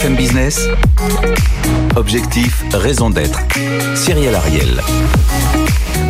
BFM 0.00 0.16
Business, 0.16 0.68
objectif, 1.94 2.64
raison 2.72 3.10
d'être. 3.10 3.38
Cyril 3.94 4.34
Ariel. 4.34 4.80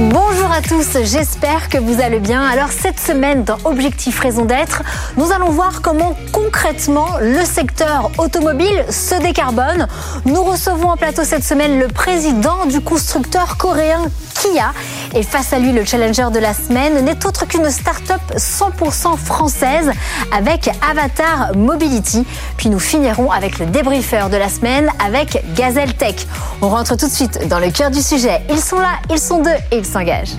Bonjour 0.00 0.50
à 0.50 0.62
tous, 0.62 0.96
j'espère 1.02 1.68
que 1.68 1.76
vous 1.78 2.00
allez 2.00 2.20
bien. 2.20 2.42
Alors 2.42 2.68
cette 2.68 3.00
semaine 3.00 3.42
dans 3.42 3.58
Objectif 3.64 4.20
Raison 4.20 4.44
d'être, 4.44 4.82
nous 5.16 5.32
allons 5.32 5.50
voir 5.50 5.82
comment 5.82 6.16
concrètement 6.32 7.08
le 7.20 7.44
secteur 7.44 8.10
automobile 8.18 8.84
se 8.90 9.20
décarbone. 9.20 9.88
Nous 10.24 10.42
recevons 10.42 10.90
en 10.90 10.96
plateau 10.96 11.24
cette 11.24 11.44
semaine 11.44 11.80
le 11.80 11.88
président 11.88 12.66
du 12.66 12.80
constructeur 12.80 13.56
coréen 13.56 14.06
Kia. 14.40 14.72
Et 15.14 15.22
face 15.22 15.52
à 15.52 15.58
lui, 15.58 15.72
le 15.72 15.84
challenger 15.84 16.28
de 16.32 16.38
la 16.38 16.54
semaine 16.54 17.04
n'est 17.04 17.26
autre 17.26 17.46
qu'une 17.46 17.68
start-up 17.68 18.20
100% 18.36 19.16
française 19.16 19.90
avec 20.32 20.70
Avatar 20.88 21.56
Mobility. 21.56 22.24
Puis 22.56 22.68
nous 22.68 22.78
finirons 22.78 23.30
avec 23.30 23.58
le 23.58 23.66
débriefer 23.66 24.28
de 24.30 24.36
la 24.36 24.48
semaine 24.48 24.88
avec 25.04 25.42
Gazelle 25.54 25.94
Tech. 25.94 26.14
On 26.62 26.68
rentre 26.68 26.96
tout 26.96 27.06
de 27.06 27.12
suite 27.12 27.48
dans 27.48 27.58
le 27.58 27.70
cœur 27.70 27.90
du 27.90 28.00
sujet. 28.00 28.40
Ils 28.50 28.60
sont 28.60 28.78
là, 28.78 28.92
ils 29.10 29.18
sont 29.18 29.42
deux 29.42 29.50
et 29.72 29.78
ils 29.78 29.86
s'engagent. 29.86 30.36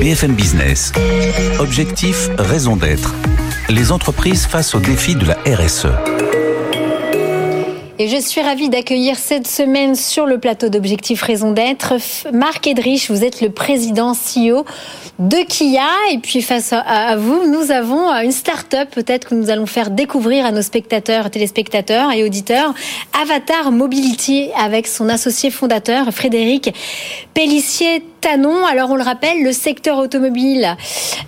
BFM 0.00 0.34
Business. 0.34 0.92
Objectif, 1.58 2.30
raison 2.38 2.76
d'être. 2.76 3.14
Les 3.68 3.90
entreprises 3.90 4.46
face 4.46 4.74
aux 4.74 4.80
défis 4.80 5.16
de 5.16 5.26
la 5.26 5.36
RSE. 5.44 5.88
Et 8.00 8.08
je 8.08 8.16
suis 8.16 8.40
ravie 8.40 8.70
d'accueillir 8.70 9.18
cette 9.18 9.46
semaine 9.46 9.94
sur 9.94 10.24
le 10.24 10.38
plateau 10.38 10.70
d'Objectif 10.70 11.20
Raison 11.20 11.52
d'être 11.52 11.96
Marc 12.32 12.66
Edrich. 12.66 13.10
Vous 13.10 13.24
êtes 13.24 13.42
le 13.42 13.50
président 13.50 14.14
CEO 14.14 14.64
de 15.18 15.44
Kia. 15.46 15.84
Et 16.10 16.16
puis 16.16 16.40
face 16.40 16.72
à 16.72 17.16
vous, 17.16 17.46
nous 17.46 17.70
avons 17.70 18.10
une 18.22 18.32
start-up 18.32 18.88
peut-être 18.90 19.28
que 19.28 19.34
nous 19.34 19.50
allons 19.50 19.66
faire 19.66 19.90
découvrir 19.90 20.46
à 20.46 20.50
nos 20.50 20.62
spectateurs, 20.62 21.30
téléspectateurs 21.30 22.10
et 22.12 22.24
auditeurs. 22.24 22.72
Avatar 23.20 23.70
Mobility 23.70 24.48
avec 24.56 24.86
son 24.86 25.10
associé 25.10 25.50
fondateur 25.50 26.10
Frédéric 26.10 26.72
Pellissier 27.34 28.02
Alors 28.28 28.90
on 28.90 28.96
le 28.96 29.02
rappelle, 29.02 29.42
le 29.42 29.52
secteur 29.52 29.98
automobile, 29.98 30.76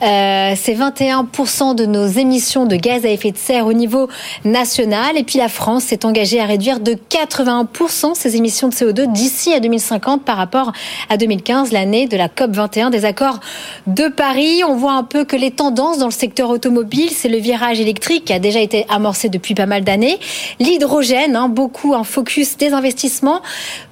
euh, 0.02 0.52
c'est 0.56 0.74
21% 0.74 1.74
de 1.74 1.86
nos 1.86 2.06
émissions 2.06 2.66
de 2.66 2.76
gaz 2.76 3.06
à 3.06 3.08
effet 3.08 3.32
de 3.32 3.38
serre 3.38 3.66
au 3.66 3.72
niveau 3.72 4.08
national. 4.44 5.16
Et 5.16 5.24
puis 5.24 5.38
la 5.38 5.48
France 5.48 5.84
s'est 5.84 6.04
engagée 6.04 6.38
à 6.38 6.44
réduire 6.44 6.80
de 6.80 6.92
81% 6.92 8.14
ses 8.14 8.36
émissions 8.36 8.68
de 8.68 8.74
CO2 8.74 9.10
d'ici 9.10 9.54
à 9.54 9.60
2050 9.60 10.22
par 10.22 10.36
rapport 10.36 10.72
à 11.08 11.16
2015, 11.16 11.72
l'année 11.72 12.06
de 12.06 12.16
la 12.16 12.28
COP 12.28 12.52
21 12.52 12.90
des 12.90 13.04
accords 13.04 13.40
de 13.86 14.08
Paris. 14.08 14.62
On 14.62 14.76
voit 14.76 14.92
un 14.92 15.04
peu 15.04 15.24
que 15.24 15.36
les 15.36 15.50
tendances 15.50 15.98
dans 15.98 16.06
le 16.06 16.12
secteur 16.12 16.50
automobile, 16.50 17.10
c'est 17.10 17.28
le 17.28 17.38
virage 17.38 17.80
électrique 17.80 18.26
qui 18.26 18.32
a 18.32 18.38
déjà 18.38 18.60
été 18.60 18.86
amorcé 18.90 19.28
depuis 19.28 19.54
pas 19.54 19.66
mal 19.66 19.82
d'années. 19.82 20.18
L'hydrogène, 20.60 21.36
hein, 21.36 21.48
beaucoup 21.48 21.94
un 21.94 22.04
focus 22.04 22.58
des 22.58 22.74
investissements 22.74 23.40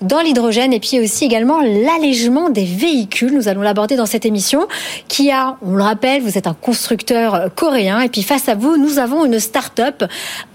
dans 0.03 0.21
l'hydrogène 0.21 0.73
et 0.73 0.81
puis 0.81 1.01
aussi 1.01 1.25
également 1.25 1.61
l'allègement 1.61 2.51
des 2.51 2.65
véhicules 2.65 2.90
nous 3.33 3.49
allons 3.49 3.63
l'aborder 3.63 3.97
dans 3.97 4.07
cette 4.07 4.25
émission. 4.25 4.67
Qui 5.09 5.31
a, 5.31 5.57
on 5.63 5.75
le 5.75 5.83
rappelle, 5.83 6.23
vous 6.23 6.39
êtes 6.39 6.47
un 6.47 6.55
constructeur 6.55 7.35
euh, 7.35 7.49
coréen. 7.49 8.01
Et 8.01 8.09
puis 8.09 8.23
face 8.23 8.49
à 8.49 8.55
vous, 8.55 8.77
nous 8.77 8.99
avons 8.99 9.25
une 9.25 9.39
start-up 9.39 10.05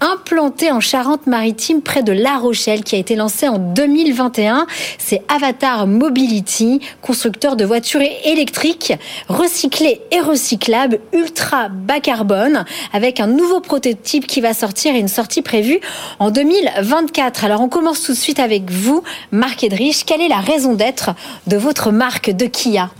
implantée 0.00 0.70
en 0.70 0.80
Charente-Maritime 0.80 1.82
près 1.82 2.02
de 2.02 2.12
La 2.12 2.36
Rochelle 2.38 2.84
qui 2.84 2.96
a 2.96 2.98
été 2.98 3.16
lancée 3.16 3.48
en 3.48 3.58
2021. 3.58 4.66
C'est 4.98 5.22
Avatar 5.34 5.86
Mobility, 5.86 6.80
constructeur 7.02 7.56
de 7.56 7.64
voitures 7.64 8.02
électriques 8.24 8.92
recyclées 9.28 10.00
et 10.10 10.20
recyclables, 10.20 11.00
ultra 11.12 11.68
bas 11.68 12.00
carbone, 12.00 12.64
avec 12.92 13.20
un 13.20 13.26
nouveau 13.26 13.60
prototype 13.60 14.26
qui 14.26 14.40
va 14.40 14.54
sortir 14.54 14.94
et 14.94 14.98
une 14.98 15.08
sortie 15.08 15.42
prévue 15.42 15.80
en 16.18 16.30
2024. 16.30 17.44
Alors 17.44 17.60
on 17.60 17.68
commence 17.68 18.02
tout 18.02 18.12
de 18.12 18.16
suite 18.16 18.40
avec 18.40 18.70
vous, 18.70 19.02
Marc 19.32 19.64
Edrich. 19.64 20.04
Quelle 20.04 20.20
est 20.20 20.28
la 20.28 20.40
raison 20.40 20.74
d'être 20.74 21.10
de 21.46 21.56
votre 21.56 21.90
marque 21.90 22.25
de 22.32 22.46
Kia 22.46 22.90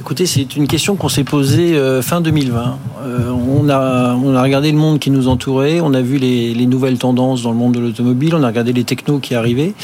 Écoutez, 0.00 0.26
c'est 0.26 0.54
une 0.54 0.68
question 0.68 0.94
qu'on 0.94 1.08
s'est 1.08 1.24
posée 1.24 1.74
euh, 1.74 2.00
fin 2.00 2.20
2020. 2.20 2.78
Euh, 3.02 3.30
on, 3.30 3.68
a, 3.68 4.14
on 4.14 4.34
a 4.36 4.42
regardé 4.42 4.70
le 4.70 4.78
monde 4.78 5.00
qui 5.00 5.10
nous 5.10 5.26
entourait, 5.26 5.80
on 5.80 5.94
a 5.94 6.00
vu 6.00 6.18
les, 6.18 6.66
nouvelles 6.66 6.98
tendances 6.98 7.42
dans 7.42 7.50
le 7.50 7.56
monde 7.56 7.74
de 7.74 7.80
l'automobile, 7.80 8.34
on 8.34 8.42
a 8.44 8.46
regardé 8.46 8.72
les 8.72 8.84
technos 8.84 9.18
qui 9.18 9.34
arrivaient, 9.34 9.74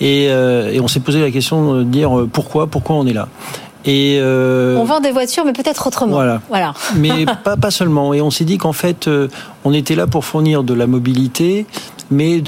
et, 0.00 0.26
euh, 0.30 0.72
et 0.72 0.80
on 0.80 0.88
s'est 0.88 1.00
posé 1.00 1.20
la 1.20 1.30
question 1.30 1.74
de 1.74 1.82
dire 1.84 2.26
pourquoi, 2.32 2.66
pourquoi 2.66 2.96
on 2.96 3.06
est 3.06 3.12
là. 3.12 3.28
Et 3.84 4.20
on 4.20 4.84
vend 4.84 5.00
des 5.00 5.12
voitures, 5.12 5.44
mais 5.44 5.52
peut-être 5.52 5.86
autrement. 5.86 6.14
Voilà. 6.14 6.42
voilà. 6.48 6.74
mais 6.96 7.24
pas, 7.44 7.56
pas 7.56 7.70
seulement. 7.70 8.12
Et 8.12 8.20
on 8.20 8.30
s'est 8.30 8.44
dit 8.44 8.58
qu'en 8.58 8.72
fait, 8.72 9.08
on 9.64 9.72
était 9.72 9.94
là 9.94 10.06
pour 10.06 10.24
fournir 10.24 10.64
de 10.64 10.74
la 10.74 10.86
mobilité, 10.86 11.64
mais 12.10 12.42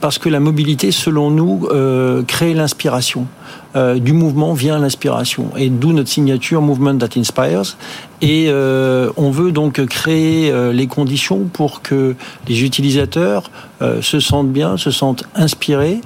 parce 0.00 0.18
que 0.18 0.28
la 0.28 0.40
mobilité, 0.40 0.92
selon 0.92 1.30
nous, 1.30 1.68
crée 2.26 2.54
l'inspiration. 2.54 3.26
Euh, 3.76 3.98
du 3.98 4.14
mouvement 4.14 4.54
vient 4.54 4.78
l'inspiration. 4.78 5.50
Et 5.56 5.68
d'où 5.68 5.92
notre 5.92 6.08
signature 6.08 6.62
Movement 6.62 6.96
That 6.96 7.18
Inspires. 7.18 7.76
Et 8.22 8.46
euh, 8.48 9.10
on 9.18 9.30
veut 9.30 9.52
donc 9.52 9.84
créer 9.84 10.50
euh, 10.50 10.72
les 10.72 10.86
conditions 10.86 11.44
pour 11.52 11.82
que 11.82 12.16
les 12.48 12.64
utilisateurs 12.64 13.50
se 14.00 14.18
sentent 14.18 14.50
bien, 14.50 14.76
se 14.76 14.90
sentent 14.90 15.22
inspirés 15.36 16.00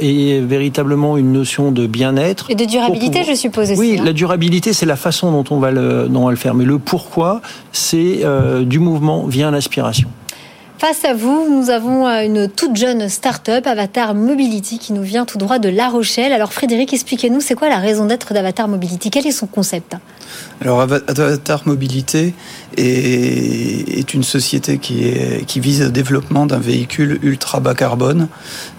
et 0.00 0.40
véritablement 0.40 1.16
une 1.16 1.32
notion 1.32 1.70
de 1.70 1.86
bien-être. 1.86 2.50
Et 2.50 2.56
de 2.56 2.64
durabilité, 2.64 3.22
je 3.22 3.34
suppose 3.34 3.70
aussi. 3.70 3.78
Oui, 3.78 3.96
hein. 4.00 4.04
la 4.04 4.12
durabilité, 4.12 4.72
c'est 4.72 4.86
la 4.86 4.96
façon 4.96 5.30
dont 5.30 5.44
on 5.54 5.60
va 5.60 5.70
le, 5.70 6.08
dont 6.08 6.22
on 6.22 6.24
va 6.24 6.32
le 6.32 6.36
faire. 6.36 6.54
Mais 6.54 6.64
le 6.64 6.80
pourquoi, 6.80 7.42
c'est 7.70 8.24
du 8.62 8.80
mouvement 8.80 9.26
vient 9.26 9.52
l'inspiration. 9.52 10.08
Face 10.78 11.06
à 11.06 11.14
vous, 11.14 11.48
nous 11.48 11.70
avons 11.70 12.06
euh, 12.06 12.22
une 12.22 12.50
toute 12.50 12.76
jeune 12.76 13.08
start-up, 13.08 13.66
Avatar 13.66 14.14
Mobility, 14.14 14.78
qui 14.78 14.92
nous 14.92 15.02
vient 15.02 15.24
tout 15.24 15.38
droit 15.38 15.58
de 15.58 15.70
La 15.70 15.88
Rochelle. 15.88 16.34
Alors 16.34 16.52
Frédéric, 16.52 16.92
expliquez-nous, 16.92 17.40
c'est 17.40 17.54
quoi 17.54 17.70
la 17.70 17.78
raison 17.78 18.04
d'être 18.04 18.34
d'Avatar 18.34 18.68
Mobility? 18.68 19.10
Quel 19.10 19.26
est 19.26 19.32
son 19.32 19.46
concept? 19.46 19.96
Alors 20.60 20.80
Avatar 20.80 21.62
Mobilité 21.66 22.34
est, 22.76 24.14
une 24.14 24.22
société 24.22 24.78
qui, 24.78 25.08
est, 25.08 25.44
qui 25.46 25.60
vise 25.60 25.82
le 25.82 25.90
développement 25.90 26.46
d'un 26.46 26.58
véhicule 26.58 27.18
ultra 27.22 27.60
bas 27.60 27.74
carbone, 27.74 28.28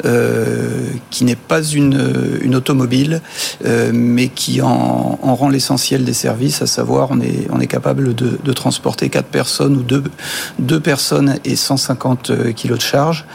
euh, 0.05 0.87
qui 1.11 1.25
n'est 1.25 1.35
pas 1.35 1.61
une, 1.63 2.39
une 2.41 2.55
automobile, 2.55 3.21
euh, 3.65 3.91
mais 3.93 4.27
qui 4.27 4.61
en, 4.61 5.17
rend 5.21 5.49
l'essentiel 5.49 6.03
des 6.03 6.13
services, 6.13 6.61
à 6.61 6.67
savoir 6.67 7.09
on 7.11 7.19
est, 7.19 7.47
on 7.51 7.59
est 7.59 7.67
capable 7.67 8.15
de, 8.15 8.39
de 8.43 8.53
transporter 8.53 9.09
quatre 9.09 9.27
personnes 9.27 9.75
ou 9.75 9.83
deux, 9.83 10.03
deux 10.57 10.79
personnes 10.79 11.37
et 11.45 11.55
150 11.55 11.87
50 11.87 12.29
euh, 12.29 12.53
kg 12.53 12.75
de 12.75 12.81
charge. 12.81 13.25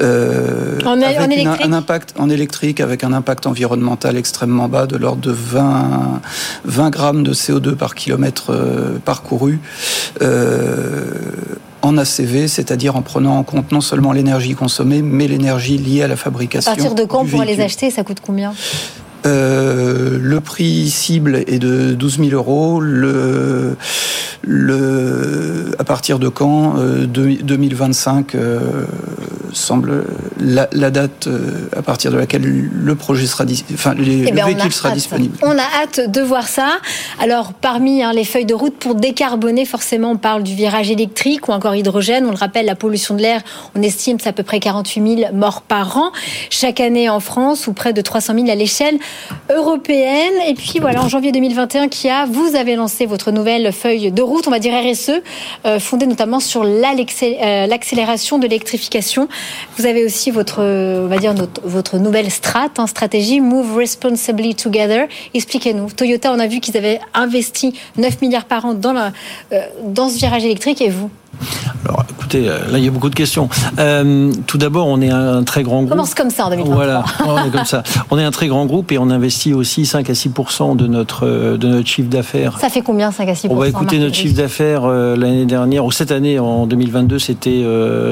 Euh, 0.00 0.78
en, 0.84 1.00
avec 1.00 1.46
un 1.46 1.72
impact 1.72 2.14
en 2.18 2.28
électrique 2.30 2.80
avec 2.80 3.04
un 3.04 3.12
impact 3.12 3.46
environnemental 3.46 4.16
extrêmement 4.16 4.68
bas 4.68 4.86
de 4.86 4.96
l'ordre 4.96 5.20
de 5.20 5.32
20, 5.32 6.20
20 6.64 6.90
grammes 6.90 7.22
de 7.22 7.34
CO2 7.34 7.65
par 7.72 7.94
kilomètre 7.94 8.50
euh, 8.50 8.98
parcouru. 9.04 9.60
en 11.82 11.98
ACV, 11.98 12.48
c'est-à-dire 12.48 12.96
en 12.96 13.02
prenant 13.02 13.38
en 13.38 13.44
compte 13.44 13.70
non 13.70 13.80
seulement 13.80 14.12
l'énergie 14.12 14.54
consommée, 14.54 15.02
mais 15.02 15.28
l'énergie 15.28 15.78
liée 15.78 16.02
à 16.02 16.08
la 16.08 16.16
fabrication. 16.16 16.72
À 16.72 16.74
partir 16.74 16.94
de 16.94 17.04
quand 17.04 17.20
on 17.20 17.26
pourra 17.26 17.44
les 17.44 17.60
acheter 17.60 17.90
Ça 17.90 18.02
coûte 18.02 18.18
combien 18.20 18.54
euh, 19.26 20.18
le 20.20 20.40
prix 20.40 20.88
cible 20.88 21.36
est 21.46 21.58
de 21.58 21.94
12 21.94 22.18
000 22.18 22.30
euros. 22.30 22.80
Le, 22.80 23.76
le, 24.42 25.72
à 25.78 25.84
partir 25.84 26.18
de 26.18 26.28
quand 26.28 26.76
2025 26.76 28.34
euh, 28.34 28.38
euh, 28.38 28.86
semble 29.56 30.04
la, 30.38 30.66
date 30.90 31.28
à 31.76 31.82
partir 31.82 32.10
de 32.10 32.16
laquelle 32.16 32.42
le 32.42 32.94
projet 32.94 33.26
sera, 33.26 33.44
enfin 33.72 33.94
eh 33.98 34.30
le 34.30 34.44
véhicule 34.44 34.72
sera 34.72 34.90
disponible. 34.90 35.36
On 35.42 35.50
a 35.50 35.82
hâte 35.82 36.10
de 36.10 36.20
voir 36.20 36.46
ça. 36.46 36.78
Alors 37.20 37.52
parmi 37.52 38.02
hein, 38.02 38.12
les 38.12 38.24
feuilles 38.24 38.46
de 38.46 38.54
route 38.54 38.76
pour 38.76 38.94
décarboner, 38.94 39.64
forcément 39.64 40.12
on 40.12 40.16
parle 40.16 40.42
du 40.42 40.54
virage 40.54 40.90
électrique 40.90 41.48
ou 41.48 41.52
encore 41.52 41.74
hydrogène. 41.74 42.26
On 42.26 42.30
le 42.30 42.36
rappelle, 42.36 42.66
la 42.66 42.74
pollution 42.74 43.14
de 43.14 43.22
l'air, 43.22 43.42
on 43.74 43.82
estime 43.82 44.18
c'est 44.20 44.28
à 44.28 44.32
peu 44.32 44.42
près 44.42 44.60
48 44.60 45.16
000 45.20 45.32
morts 45.34 45.62
par 45.62 45.96
an 45.96 46.12
chaque 46.50 46.80
année 46.80 47.08
en 47.08 47.20
France 47.20 47.66
ou 47.66 47.72
près 47.72 47.92
de 47.92 48.00
300 48.00 48.34
000 48.34 48.50
à 48.50 48.54
l'échelle 48.54 48.98
européenne. 49.54 50.34
Et 50.48 50.54
puis 50.54 50.78
voilà, 50.80 51.02
en 51.02 51.08
janvier 51.08 51.32
2021, 51.32 51.88
Kia, 51.88 52.26
vous 52.26 52.54
avez 52.56 52.76
lancé 52.76 53.06
votre 53.06 53.30
nouvelle 53.30 53.72
feuille 53.72 54.12
de 54.12 54.22
route, 54.22 54.46
on 54.46 54.50
va 54.50 54.58
dire 54.58 54.72
RSE, 54.74 55.22
euh, 55.64 55.80
fondée 55.80 56.06
notamment 56.06 56.40
sur 56.40 56.62
euh, 56.64 57.66
l'accélération 57.66 58.38
de 58.38 58.44
l'électrification. 58.44 59.28
Vous 59.78 59.86
avez 59.86 60.04
aussi 60.04 60.30
votre, 60.30 60.62
on 60.62 61.06
va 61.06 61.18
dire, 61.18 61.34
votre 61.64 61.98
nouvelle 61.98 62.28
hein, 62.54 62.86
stratégie 62.86 63.40
Move 63.40 63.76
Responsibly 63.76 64.54
Together. 64.54 65.06
Expliquez-nous. 65.34 65.90
Toyota, 65.90 66.32
on 66.32 66.38
a 66.38 66.46
vu 66.46 66.60
qu'ils 66.60 66.76
avaient 66.76 67.00
investi 67.14 67.74
9 67.96 68.22
milliards 68.22 68.44
par 68.44 68.64
an 68.64 68.74
dans, 68.74 68.92
la, 68.92 69.12
euh, 69.52 69.60
dans 69.84 70.08
ce 70.08 70.18
virage 70.18 70.44
électrique 70.44 70.80
et 70.80 70.90
vous? 70.90 71.10
Alors, 71.86 72.04
écoutez, 72.10 72.48
euh, 72.48 72.58
là, 72.70 72.78
il 72.78 72.84
y 72.84 72.88
a 72.88 72.90
beaucoup 72.90 73.10
de 73.10 73.14
questions. 73.14 73.48
Euh, 73.78 74.32
tout 74.46 74.58
d'abord, 74.58 74.88
on 74.88 75.00
est 75.00 75.10
un 75.10 75.44
très 75.44 75.62
grand 75.62 75.78
groupe. 75.78 75.92
On 75.92 75.96
commence 75.96 76.14
comme 76.14 76.30
ça 76.30 76.46
en 76.46 76.50
2023. 76.50 76.74
Voilà, 76.74 77.04
on 77.24 77.46
est 77.46 77.50
comme 77.50 77.64
ça. 77.64 77.82
On 78.10 78.18
est 78.18 78.24
un 78.24 78.30
très 78.30 78.48
grand 78.48 78.66
groupe 78.66 78.90
et 78.90 78.98
on 78.98 79.10
investit 79.10 79.54
aussi 79.54 79.86
5 79.86 80.10
à 80.10 80.14
6 80.14 80.30
de 80.76 80.86
notre 80.86 81.26
euh, 81.26 81.56
de 81.56 81.68
notre 81.68 81.86
chiffre 81.86 82.08
d'affaires. 82.08 82.58
Ça 82.60 82.68
fait 82.68 82.80
combien 82.80 83.12
5 83.12 83.28
à 83.28 83.34
6 83.34 83.48
On 83.50 83.54
va 83.54 83.68
écouter 83.68 83.98
notre 83.98 84.14
chiffre 84.14 84.34
d'affaires 84.34 84.82
euh, 84.84 85.16
l'année 85.16 85.46
dernière 85.46 85.84
ou 85.84 85.92
cette 85.92 86.10
année 86.10 86.38
en 86.38 86.66
2022, 86.66 87.18
c'était 87.18 87.64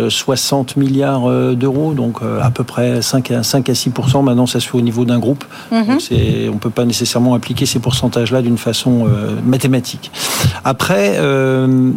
60 0.08 0.76
milliards 0.76 1.28
d'euros, 1.54 1.94
donc 1.94 2.18
à 2.42 2.50
peu 2.50 2.64
près 2.64 3.02
5 3.02 3.30
à 3.32 3.42
5 3.42 3.68
à 3.68 3.72
6% 3.72 4.22
Maintenant, 4.24 4.46
ça 4.46 4.60
se 4.60 4.68
fait 4.68 4.78
au 4.78 4.80
niveau 4.80 5.04
d'un 5.04 5.18
groupe. 5.18 5.44
Mhm. 5.72 5.86
Donc, 5.86 6.00
on 6.54 6.58
peut 6.58 6.70
pas 6.70 6.84
nécessairement 6.84 7.34
appliquer 7.34 7.66
ces 7.66 7.78
pourcentages-là 7.78 8.42
d'une 8.42 8.58
façon 8.58 9.06
mathématique. 9.44 10.10
Après, 10.64 11.18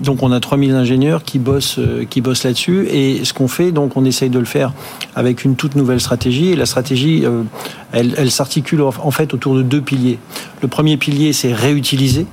donc 0.03 0.23
on 0.23 0.31
a 0.31 0.39
3000 0.39 0.73
ingénieurs 0.73 1.16
qui 1.23 1.39
bossent, 1.39 1.79
euh, 1.79 2.05
qui 2.05 2.21
là-dessus. 2.21 2.87
Et 2.89 3.23
ce 3.25 3.33
qu'on 3.33 3.47
fait, 3.47 3.71
donc 3.71 3.97
on 3.97 4.05
essaye 4.05 4.29
de 4.29 4.39
le 4.39 4.45
faire 4.45 4.73
avec 5.15 5.43
une 5.43 5.55
toute 5.55 5.75
nouvelle 5.75 5.99
stratégie. 5.99 6.49
Et 6.49 6.55
la 6.55 6.65
stratégie, 6.65 7.25
euh, 7.25 7.43
elle, 7.91 8.13
elle 8.17 8.31
s'articule 8.31 8.81
en 8.81 9.11
fait 9.11 9.33
autour 9.33 9.55
de 9.55 9.61
deux 9.61 9.81
piliers. 9.81 10.19
Le 10.61 10.67
premier 10.67 10.97
pilier, 10.97 11.33
c'est 11.33 11.53
réutiliser. 11.53 12.25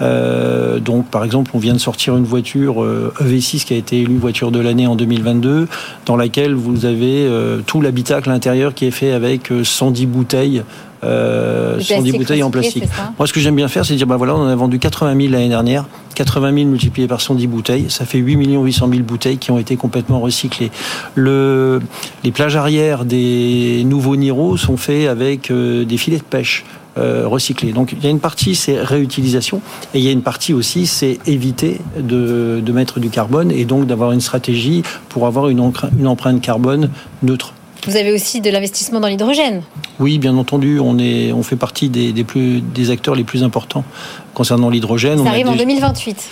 Euh, 0.00 0.78
donc, 0.78 1.06
par 1.06 1.24
exemple, 1.24 1.50
on 1.54 1.58
vient 1.58 1.72
de 1.72 1.78
sortir 1.78 2.16
une 2.16 2.24
voiture 2.24 2.82
euh, 2.82 3.12
EV6 3.20 3.64
qui 3.64 3.74
a 3.74 3.76
été 3.76 4.00
élue 4.00 4.16
voiture 4.18 4.50
de 4.50 4.60
l'année 4.60 4.86
en 4.86 4.96
2022, 4.96 5.68
dans 6.06 6.16
laquelle 6.16 6.54
vous 6.54 6.84
avez 6.84 7.26
euh, 7.26 7.60
tout 7.66 7.80
l'habitacle 7.80 8.30
intérieur 8.30 8.74
qui 8.74 8.86
est 8.86 8.90
fait 8.90 9.12
avec 9.12 9.50
euh, 9.50 9.64
110 9.64 10.06
bouteilles, 10.06 10.62
euh, 11.04 11.80
110 11.80 11.86
plastique 11.86 12.18
bouteilles 12.18 12.42
en 12.42 12.50
plastique. 12.50 12.84
Moi, 13.18 13.26
ce 13.26 13.32
que 13.32 13.40
j'aime 13.40 13.56
bien 13.56 13.68
faire, 13.68 13.84
c'est 13.84 13.94
dire, 13.94 14.06
bah 14.06 14.16
voilà, 14.16 14.34
on 14.34 14.42
en 14.42 14.48
a 14.48 14.56
vendu 14.56 14.78
80 14.78 15.16
000 15.16 15.32
l'année 15.32 15.48
dernière. 15.48 15.86
80 16.14 16.52
000 16.52 16.66
multiplié 16.68 17.06
par 17.06 17.20
110 17.20 17.46
bouteilles, 17.46 17.86
ça 17.90 18.04
fait 18.04 18.18
8 18.18 18.56
800 18.60 18.88
000 18.90 19.02
bouteilles 19.02 19.38
qui 19.38 19.52
ont 19.52 19.58
été 19.58 19.76
complètement 19.76 20.18
recyclées. 20.18 20.72
Le, 21.14 21.80
les 22.24 22.32
plages 22.32 22.56
arrière 22.56 23.04
des 23.04 23.84
nouveaux 23.84 24.16
Niro 24.16 24.56
sont 24.56 24.76
faits 24.76 25.08
avec 25.08 25.52
euh, 25.52 25.84
des 25.84 25.96
filets 25.96 26.18
de 26.18 26.24
pêche 26.24 26.64
euh, 26.64 26.77
recyclés. 27.26 27.72
Donc 27.72 27.92
il 27.92 28.02
y 28.02 28.06
a 28.06 28.10
une 28.10 28.20
partie, 28.20 28.54
c'est 28.54 28.80
réutilisation, 28.80 29.60
et 29.94 29.98
il 29.98 30.04
y 30.04 30.08
a 30.08 30.12
une 30.12 30.22
partie 30.22 30.52
aussi, 30.52 30.86
c'est 30.86 31.18
éviter 31.26 31.80
de, 31.98 32.60
de 32.64 32.72
mettre 32.72 33.00
du 33.00 33.10
carbone 33.10 33.50
et 33.50 33.64
donc 33.64 33.86
d'avoir 33.86 34.12
une 34.12 34.20
stratégie 34.20 34.82
pour 35.08 35.26
avoir 35.26 35.48
une, 35.48 35.60
empreinte 35.60 36.40
carbone 36.40 36.90
neutre. 37.22 37.54
Vous 37.86 37.96
avez 37.96 38.12
aussi 38.12 38.40
de 38.40 38.50
l'investissement 38.50 38.98
dans 38.98 39.06
l'hydrogène. 39.06 39.62
Oui, 40.00 40.18
bien 40.18 40.36
entendu, 40.36 40.80
on, 40.80 40.98
est, 40.98 41.32
on 41.32 41.42
fait 41.42 41.56
partie 41.56 41.88
des, 41.88 42.12
des, 42.12 42.24
plus, 42.24 42.60
des 42.60 42.90
acteurs 42.90 43.14
les 43.14 43.22
plus 43.24 43.44
importants 43.44 43.84
concernant 44.34 44.68
l'hydrogène. 44.68 45.20
On 45.20 45.24
Ça 45.24 45.30
a 45.30 45.32
arrive 45.32 45.48
en 45.48 45.52
déjà- 45.52 45.64
2028. 45.64 46.28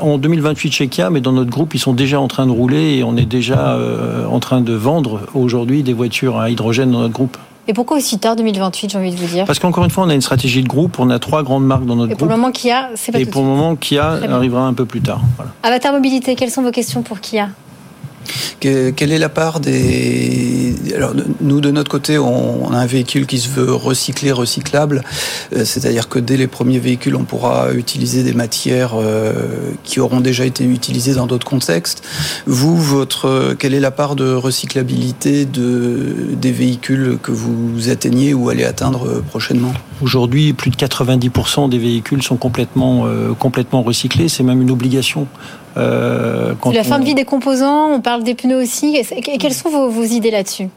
En 0.00 0.18
2028 0.18 0.72
chez 0.72 0.88
Kia, 0.88 1.10
mais 1.10 1.20
dans 1.20 1.32
notre 1.32 1.50
groupe, 1.50 1.74
ils 1.74 1.78
sont 1.78 1.92
déjà 1.92 2.18
en 2.18 2.28
train 2.28 2.46
de 2.46 2.50
rouler 2.50 2.96
et 2.96 3.04
on 3.04 3.16
est 3.16 3.26
déjà 3.26 3.74
euh, 3.74 4.26
en 4.26 4.40
train 4.40 4.62
de 4.62 4.72
vendre 4.72 5.20
aujourd'hui 5.34 5.82
des 5.82 5.92
voitures 5.92 6.38
à 6.38 6.50
hydrogène 6.50 6.90
dans 6.90 7.00
notre 7.00 7.14
groupe. 7.14 7.36
Et 7.68 7.74
pourquoi 7.74 7.98
aussi 7.98 8.18
tard 8.18 8.36
2028, 8.36 8.90
j'ai 8.90 8.98
envie 8.98 9.10
de 9.10 9.16
vous 9.16 9.26
dire? 9.26 9.44
Parce 9.44 9.58
qu'encore 9.58 9.84
une 9.84 9.90
fois, 9.90 10.04
on 10.04 10.08
a 10.08 10.14
une 10.14 10.20
stratégie 10.20 10.62
de 10.62 10.68
groupe, 10.68 10.98
on 10.98 11.10
a 11.10 11.18
trois 11.18 11.42
grandes 11.42 11.66
marques 11.66 11.86
dans 11.86 11.96
notre 11.96 12.12
Et 12.12 12.16
pour 12.16 12.26
le 12.26 12.30
groupe. 12.30 12.40
moment, 12.40 12.52
Kia, 12.52 12.88
c'est 12.94 13.12
pas 13.12 13.20
Et 13.20 13.24
tout 13.24 13.30
pour 13.30 13.42
le 13.42 13.48
moment, 13.48 13.76
Kia 13.76 14.18
arrivera 14.28 14.66
un 14.66 14.74
peu 14.74 14.86
plus 14.86 15.00
tard. 15.00 15.20
Voilà. 15.36 15.52
Avatar 15.62 15.92
Mobilité, 15.92 16.34
quelles 16.34 16.50
sont 16.50 16.62
vos 16.62 16.72
questions 16.72 17.02
pour 17.02 17.20
Kia? 17.20 17.50
Que- 18.60 18.90
Quelle 18.90 19.12
est 19.12 19.18
la 19.18 19.28
part 19.28 19.60
des... 19.60 20.74
Alors, 20.94 21.12
nous, 21.40 21.60
de 21.60 21.70
notre 21.70 21.90
côté, 21.90 22.18
on, 22.18 22.70
a 22.72 22.78
un 22.78 22.86
véhicule 22.86 23.26
qui 23.26 23.38
se 23.38 23.48
veut 23.48 23.72
recyclé, 23.72 24.32
recyclable. 24.32 25.02
Euh, 25.54 25.64
C'est-à-dire 25.64 26.08
que 26.08 26.18
dès 26.18 26.36
les 26.36 26.46
premiers 26.46 26.78
véhicules, 26.78 27.16
on 27.16 27.24
pourra 27.24 27.72
utiliser 27.72 28.22
des 28.22 28.32
matières 28.32 28.92
euh, 28.94 29.32
qui 29.84 30.00
auront 30.00 30.20
déjà 30.20 30.44
été 30.44 30.64
utilisées 30.64 31.14
dans 31.14 31.26
d'autres 31.26 31.46
contextes. 31.46 32.02
Vous, 32.46 32.76
votre, 32.76 33.54
quelle 33.58 33.74
est 33.74 33.80
la 33.80 33.90
part 33.90 34.16
de 34.16 34.32
recyclabilité 34.32 35.44
de, 35.46 36.14
des 36.34 36.52
véhicules 36.52 37.18
que 37.22 37.32
vous 37.32 37.88
atteignez 37.90 38.34
ou 38.34 38.48
allez 38.48 38.64
atteindre 38.64 39.06
euh, 39.06 39.20
prochainement? 39.28 39.72
Aujourd'hui, 40.02 40.52
plus 40.52 40.70
de 40.70 40.76
90% 40.76 41.68
des 41.68 41.78
véhicules 41.78 42.22
sont 42.22 42.36
complètement, 42.36 43.06
complètement 43.38 43.82
recyclés. 43.82 44.28
C'est 44.30 44.42
même 44.42 44.62
une 44.62 44.70
obligation. 44.70 45.26
Euh, 45.76 46.54
la 46.72 46.82
fin 46.84 46.96
on- 46.96 46.98
de 46.98 47.04
vie 47.04 47.14
des 47.14 47.24
composants, 47.24 47.90
on 47.92 48.00
parle 48.00 48.22
des 48.24 48.34
pneus 48.34 48.60
aussi. 48.62 48.96
Et 48.96 49.38
Quelles 49.38 49.54
sont 49.54 49.70
vos, 49.70 49.88
vos 49.88 50.02
idées 50.04 50.30
là-dessus? 50.30 50.68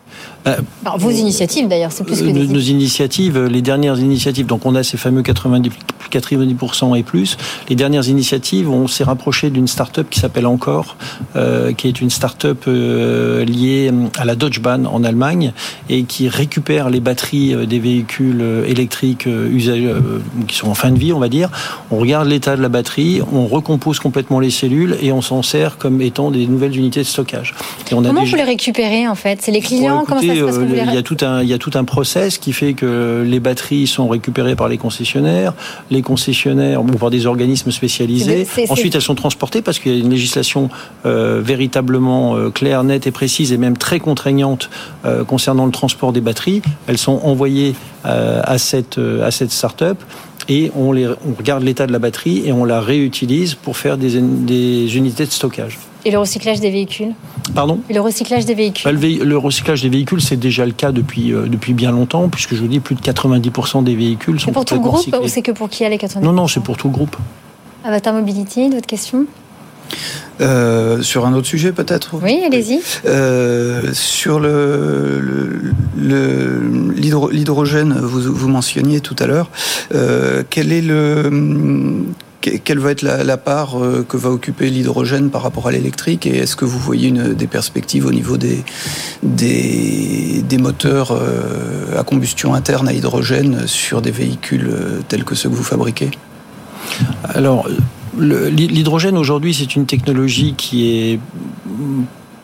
Alors, 0.46 0.98
Vos 0.98 1.12
initiatives 1.12 1.68
d'ailleurs, 1.68 1.92
c'est 1.92 2.04
plus 2.04 2.20
que 2.20 2.26
Euh, 2.26 2.32
des 2.34 2.48
nos, 2.48 2.60
initiatives, 2.60 3.38
euh, 3.38 3.48
les 3.48 3.62
dernières 3.62 3.98
initiatives, 4.00 4.46
donc 4.46 4.66
on 4.66 4.76
a 4.76 4.84
ces 4.84 4.98
fameux 4.98 5.22
90, 5.22 5.72
90% 6.12 6.96
et 6.98 7.04
plus. 7.04 7.38
Les 7.70 7.76
dernières 7.76 8.08
initiatives, 8.08 8.70
on 8.70 8.88
s'est 8.88 9.04
rapproché 9.04 9.50
d'une 9.50 9.68
start-up 9.68 10.08
qui 10.10 10.20
s'appelle 10.20 10.46
Encore, 10.46 10.98
euh, 11.36 11.72
qui 11.74 11.88
est 11.88 12.02
une 12.02 12.10
start-up 12.10 12.66
euh, 12.68 13.46
liée 13.46 13.92
à 14.18 14.26
la 14.26 14.36
Deutsche 14.36 14.60
Bahn 14.60 14.86
en 14.86 15.04
Allemagne 15.04 15.54
et 15.90 16.04
qui 16.04 16.28
récupère 16.30 16.90
les 16.90 17.00
batteries 17.00 17.54
euh, 17.54 17.66
des 17.66 17.80
véhicules 17.80 18.42
euh, 18.42 18.66
électriques 18.68 19.28
euh, 19.28 19.50
usagés, 19.50 19.88
euh, 19.88 20.20
qui 20.48 20.56
sont 20.58 20.68
en 20.68 20.76
fin 20.76 20.92
de 20.92 21.00
vie, 21.00 21.14
on 21.14 21.20
va 21.20 21.30
dire. 21.30 21.50
On 21.90 21.98
regarde 21.98 22.28
l'état 22.28 22.56
de 22.58 22.62
la 22.62 22.70
batterie, 22.70 23.22
on 23.34 23.48
recompose 23.48 24.00
complètement 24.00 24.40
les 24.40 24.52
cellules 24.52 24.98
et 25.02 25.12
on 25.12 25.22
s'en 25.22 25.42
sert 25.42 25.78
comme 25.78 26.02
étant 26.02 26.32
des 26.32 26.46
nouvelles 26.48 26.78
unités 26.78 27.00
de 27.02 27.06
stockage. 27.06 27.56
Et 27.90 27.94
on 27.94 28.04
a 28.04 28.08
Comment 28.08 28.22
déjà- 28.22 28.32
vous 28.32 28.38
les 28.38 28.44
récupérez 28.44 29.08
en 29.08 29.16
fait? 29.16 29.40
C'est 29.42 29.52
les 29.52 29.62
clients 29.62 30.04
Comment 30.08 30.22
ça 30.22 30.33
euh, 30.42 30.66
Il 30.88 30.94
y 30.94 30.98
a 30.98 31.02
tout 31.04 31.18
un 31.22 31.42
il 31.42 31.50
y 31.50 31.54
a 31.54 31.58
tout 31.58 31.72
un 31.76 31.84
process 31.84 32.38
qui 32.38 32.54
fait 32.54 32.74
que 32.74 33.24
les 33.26 33.40
batteries 33.40 33.88
sont 33.88 34.08
récupérées 34.08 34.56
par 34.56 34.68
les 34.68 34.78
concessionnaires, 34.78 35.54
les 35.92 36.02
concessionnaires 36.02 36.82
ou 36.82 36.86
par 36.86 37.10
des 37.10 37.26
organismes 37.26 37.72
spécialisés. 37.72 38.46
C'est- 38.46 38.66
c'est- 38.66 38.72
Ensuite, 38.72 38.96
elles 38.96 39.02
sont 39.02 39.16
transportées 39.16 39.62
parce 39.62 39.80
qu'il 39.80 39.94
y 39.94 39.96
a 39.96 40.00
une 40.00 40.10
législation 40.10 40.70
euh, 41.06 41.42
véritablement 41.44 42.36
euh, 42.36 42.50
claire, 42.50 42.84
nette 42.84 43.08
et 43.08 43.12
précise 43.12 43.52
et 43.54 43.58
même 43.58 43.78
très 43.78 44.00
contraignante 44.00 44.70
concernant 45.28 45.66
le 45.66 45.72
transport 45.72 46.14
des 46.14 46.22
batteries. 46.22 46.62
Elles 46.88 46.98
sont 46.98 47.20
envoyées 47.24 47.76
à 48.04 48.58
cette 48.58 48.98
à 48.98 49.32
cette 49.32 49.52
start-up 49.52 49.98
et 50.50 50.72
on, 50.76 50.92
les, 50.92 51.08
on 51.08 51.34
regarde 51.38 51.64
l'état 51.64 51.88
de 51.88 51.92
la 51.94 52.00
batterie 52.00 52.44
et 52.46 52.52
on 52.52 52.66
la 52.66 52.82
réutilise 52.82 53.54
pour 53.56 53.78
faire 53.78 53.98
des, 53.98 54.20
des 54.22 54.98
unités 54.98 55.26
de 55.26 55.32
stockage. 55.32 55.78
Et 56.06 56.12
le 56.12 56.18
recyclage 56.20 56.60
des 56.60 56.70
véhicules 56.70 57.14
Pardon 57.56 57.80
Et 57.90 57.94
le 57.94 58.02
recyclage 58.02 58.46
des 58.46 58.54
véhicules 58.56 58.84
bah, 58.86 58.92
le, 58.92 59.00
vé- 59.00 59.24
le 59.24 59.38
recyclage 59.38 59.82
des 59.82 59.90
véhicules, 59.90 60.22
c'est 60.22 60.36
déjà 60.38 60.66
le 60.66 60.72
cas 60.74 60.92
depuis, 60.92 61.34
euh, 61.34 61.48
depuis 61.48 61.74
bien 61.74 61.92
longtemps, 61.92 62.28
puisque 62.30 62.56
je 62.56 62.62
vous 62.62 62.68
dis, 62.68 62.80
plus 62.80 62.96
de 62.96 63.02
90% 63.02 63.84
des 63.84 63.96
véhicules 63.96 64.40
sont 64.40 64.48
C'est 64.48 64.52
pour 64.52 64.66
tout 64.66 64.76
le 64.76 64.80
groupe 64.82 64.96
recyclés. 64.98 65.20
ou 65.20 65.28
c'est 65.28 65.42
que 65.42 65.52
pour 65.52 65.70
Kia 65.70 65.90
les 65.90 65.98
80 65.98 66.22
Non, 66.26 66.34
non, 66.34 66.48
c'est 66.48 66.62
pour 66.62 66.76
tout 66.78 66.88
le 66.88 66.94
groupe. 66.94 67.16
Avatar 67.86 68.14
Mobility, 68.14 68.70
d'autres 68.70 68.86
questions 68.88 69.26
Euh, 70.42 71.02
Sur 71.02 71.26
un 71.26 71.34
autre 71.34 71.48
sujet 71.48 71.72
peut-être? 71.72 72.16
Oui, 72.22 72.42
allez-y. 72.46 72.80
Euh, 73.06 73.94
sur 73.94 74.40
le 74.40 75.20
le- 75.22 75.74
le- 75.98 76.92
l'hydro- 76.96 77.30
l'hydrogène, 77.30 77.94
vous, 78.02 78.34
vous 78.34 78.48
mentionniez 78.48 79.00
tout 79.02 79.16
à 79.20 79.28
l'heure. 79.28 79.50
Euh, 79.94 80.44
quel 80.50 80.72
est 80.72 80.82
le 80.82 81.30
quelle 82.44 82.80
va 82.80 82.92
être 82.92 83.02
la, 83.02 83.38
part 83.38 83.82
euh, 83.82 84.06
que 84.08 84.18
va 84.18 84.30
occuper 84.30 84.70
l'hydrogène 84.70 85.30
par 85.30 85.42
rapport 85.44 85.68
à 85.68 85.72
l'électrique 85.72 86.26
et 86.26 86.38
est-ce 86.38 86.56
que 86.56 86.66
vous 86.66 86.80
voyez 86.80 87.12
des 87.12 87.48
perspectives 87.48 88.06
au 88.06 88.12
niveau 88.12 88.38
des, 88.38 88.64
des, 89.24 90.58
moteurs 90.58 91.12
euh, 91.12 92.00
à 92.00 92.04
combustion 92.04 92.54
interne 92.54 92.88
à 92.88 92.94
hydrogène 92.94 93.68
sur 93.68 94.02
des 94.02 94.12
véhicules 94.12 94.70
euh, 94.70 95.00
tels 95.08 95.24
que 95.24 95.36
ceux 95.36 95.50
que 95.50 95.56
vous 95.56 95.64
fabriquez? 95.64 96.12
Alors, 97.24 97.68
l'hydrogène 98.18 99.18
aujourd'hui, 99.18 99.54
c'est 99.54 99.76
une 99.76 99.86
technologie 99.86 100.54
qui 100.56 100.90
est 100.90 101.20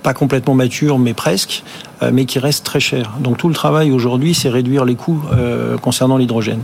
pas 0.03 0.13
complètement 0.13 0.55
mature, 0.55 0.97
mais 0.97 1.13
presque, 1.13 1.63
euh, 2.01 2.11
mais 2.13 2.25
qui 2.25 2.39
reste 2.39 2.65
très 2.65 2.79
chère. 2.79 3.13
Donc 3.19 3.37
tout 3.37 3.49
le 3.49 3.53
travail 3.53 3.91
aujourd'hui, 3.91 4.33
c'est 4.33 4.49
réduire 4.49 4.85
les 4.85 4.95
coûts 4.95 5.21
euh, 5.33 5.77
concernant 5.77 6.17
l'hydrogène. 6.17 6.61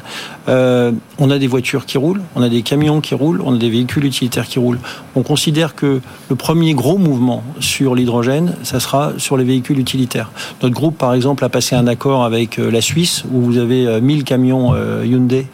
Euh, 0.47 0.91
on 1.19 1.29
a 1.29 1.37
des 1.37 1.47
voitures 1.47 1.85
qui 1.85 1.97
roulent, 1.97 2.21
on 2.35 2.41
a 2.41 2.49
des 2.49 2.61
camions 2.61 3.01
qui 3.01 3.13
roulent, 3.13 3.41
on 3.43 3.55
a 3.55 3.57
des 3.57 3.69
véhicules 3.69 4.05
utilitaires 4.05 4.47
qui 4.47 4.59
roulent. 4.59 4.79
On 5.15 5.23
considère 5.23 5.75
que 5.75 6.01
le 6.29 6.35
premier 6.35 6.73
gros 6.73 6.97
mouvement 6.97 7.43
sur 7.59 7.95
l'hydrogène, 7.95 8.55
ça 8.63 8.79
sera 8.79 9.13
sur 9.17 9.35
les 9.35 9.43
véhicules 9.43 9.79
utilitaires. 9.79 10.31
Notre 10.61 10.73
groupe, 10.73 10.97
par 10.97 11.13
exemple, 11.13 11.43
a 11.43 11.49
passé 11.49 11.75
un 11.75 11.87
accord 11.87 12.23
avec 12.23 12.57
la 12.57 12.81
Suisse, 12.81 13.25
où 13.31 13.41
vous 13.41 13.57
avez 13.57 13.87
euh, 13.87 14.01
1000 14.01 14.23
camions 14.23 14.73
Hyundai 15.03 15.47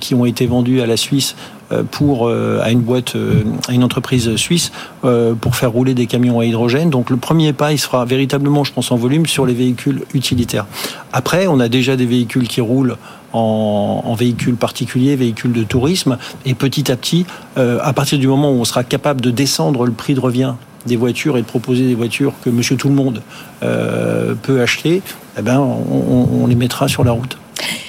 qui 0.00 0.16
ont 0.16 0.24
été 0.24 0.46
vendus 0.46 0.80
à 0.80 0.86
la 0.86 0.96
Suisse 0.96 1.36
pour 1.90 2.28
euh, 2.28 2.60
à 2.62 2.70
une 2.70 2.80
boîte, 2.80 3.16
euh, 3.16 3.42
à 3.68 3.72
une 3.72 3.84
entreprise 3.84 4.36
suisse 4.36 4.72
euh, 5.04 5.34
pour 5.34 5.56
faire 5.56 5.72
rouler 5.72 5.94
des 5.94 6.06
camions 6.06 6.40
à 6.40 6.44
hydrogène. 6.44 6.90
Donc 6.90 7.10
le 7.10 7.16
premier 7.16 7.52
pas, 7.52 7.72
il 7.72 7.78
sera 7.78 8.04
véritablement, 8.04 8.64
je 8.64 8.72
pense, 8.72 8.90
en 8.90 8.96
volume 8.96 9.26
sur 9.26 9.46
les 9.46 9.54
véhicules 9.54 10.02
utilitaires. 10.14 10.66
Après, 11.12 11.46
on 11.46 11.60
a 11.60 11.68
déjà 11.68 11.96
des 11.96 12.06
véhicules 12.06 12.48
qui 12.48 12.60
roulent 12.60 12.96
en, 13.32 14.14
véhicules 14.18 14.56
particuliers, 14.56 15.16
véhicules 15.16 15.52
de 15.52 15.64
tourisme, 15.64 16.18
et 16.44 16.54
petit 16.54 16.92
à 16.92 16.96
petit, 16.96 17.26
euh, 17.56 17.78
à 17.82 17.92
partir 17.92 18.18
du 18.18 18.26
moment 18.26 18.50
où 18.50 18.56
on 18.56 18.64
sera 18.64 18.84
capable 18.84 19.20
de 19.20 19.30
descendre 19.30 19.86
le 19.86 19.92
prix 19.92 20.14
de 20.14 20.20
revient 20.20 20.54
des 20.86 20.96
voitures 20.96 21.38
et 21.38 21.42
de 21.42 21.46
proposer 21.46 21.86
des 21.86 21.94
voitures 21.94 22.34
que 22.44 22.50
Monsieur 22.50 22.76
Tout 22.76 22.88
le 22.88 22.94
Monde 22.94 23.22
euh, 23.62 24.34
peut 24.34 24.60
acheter, 24.60 25.00
eh 25.38 25.42
ben, 25.42 25.58
on 25.58 26.46
les 26.46 26.56
mettra 26.56 26.88
sur 26.88 27.04
la 27.04 27.12
route. 27.12 27.38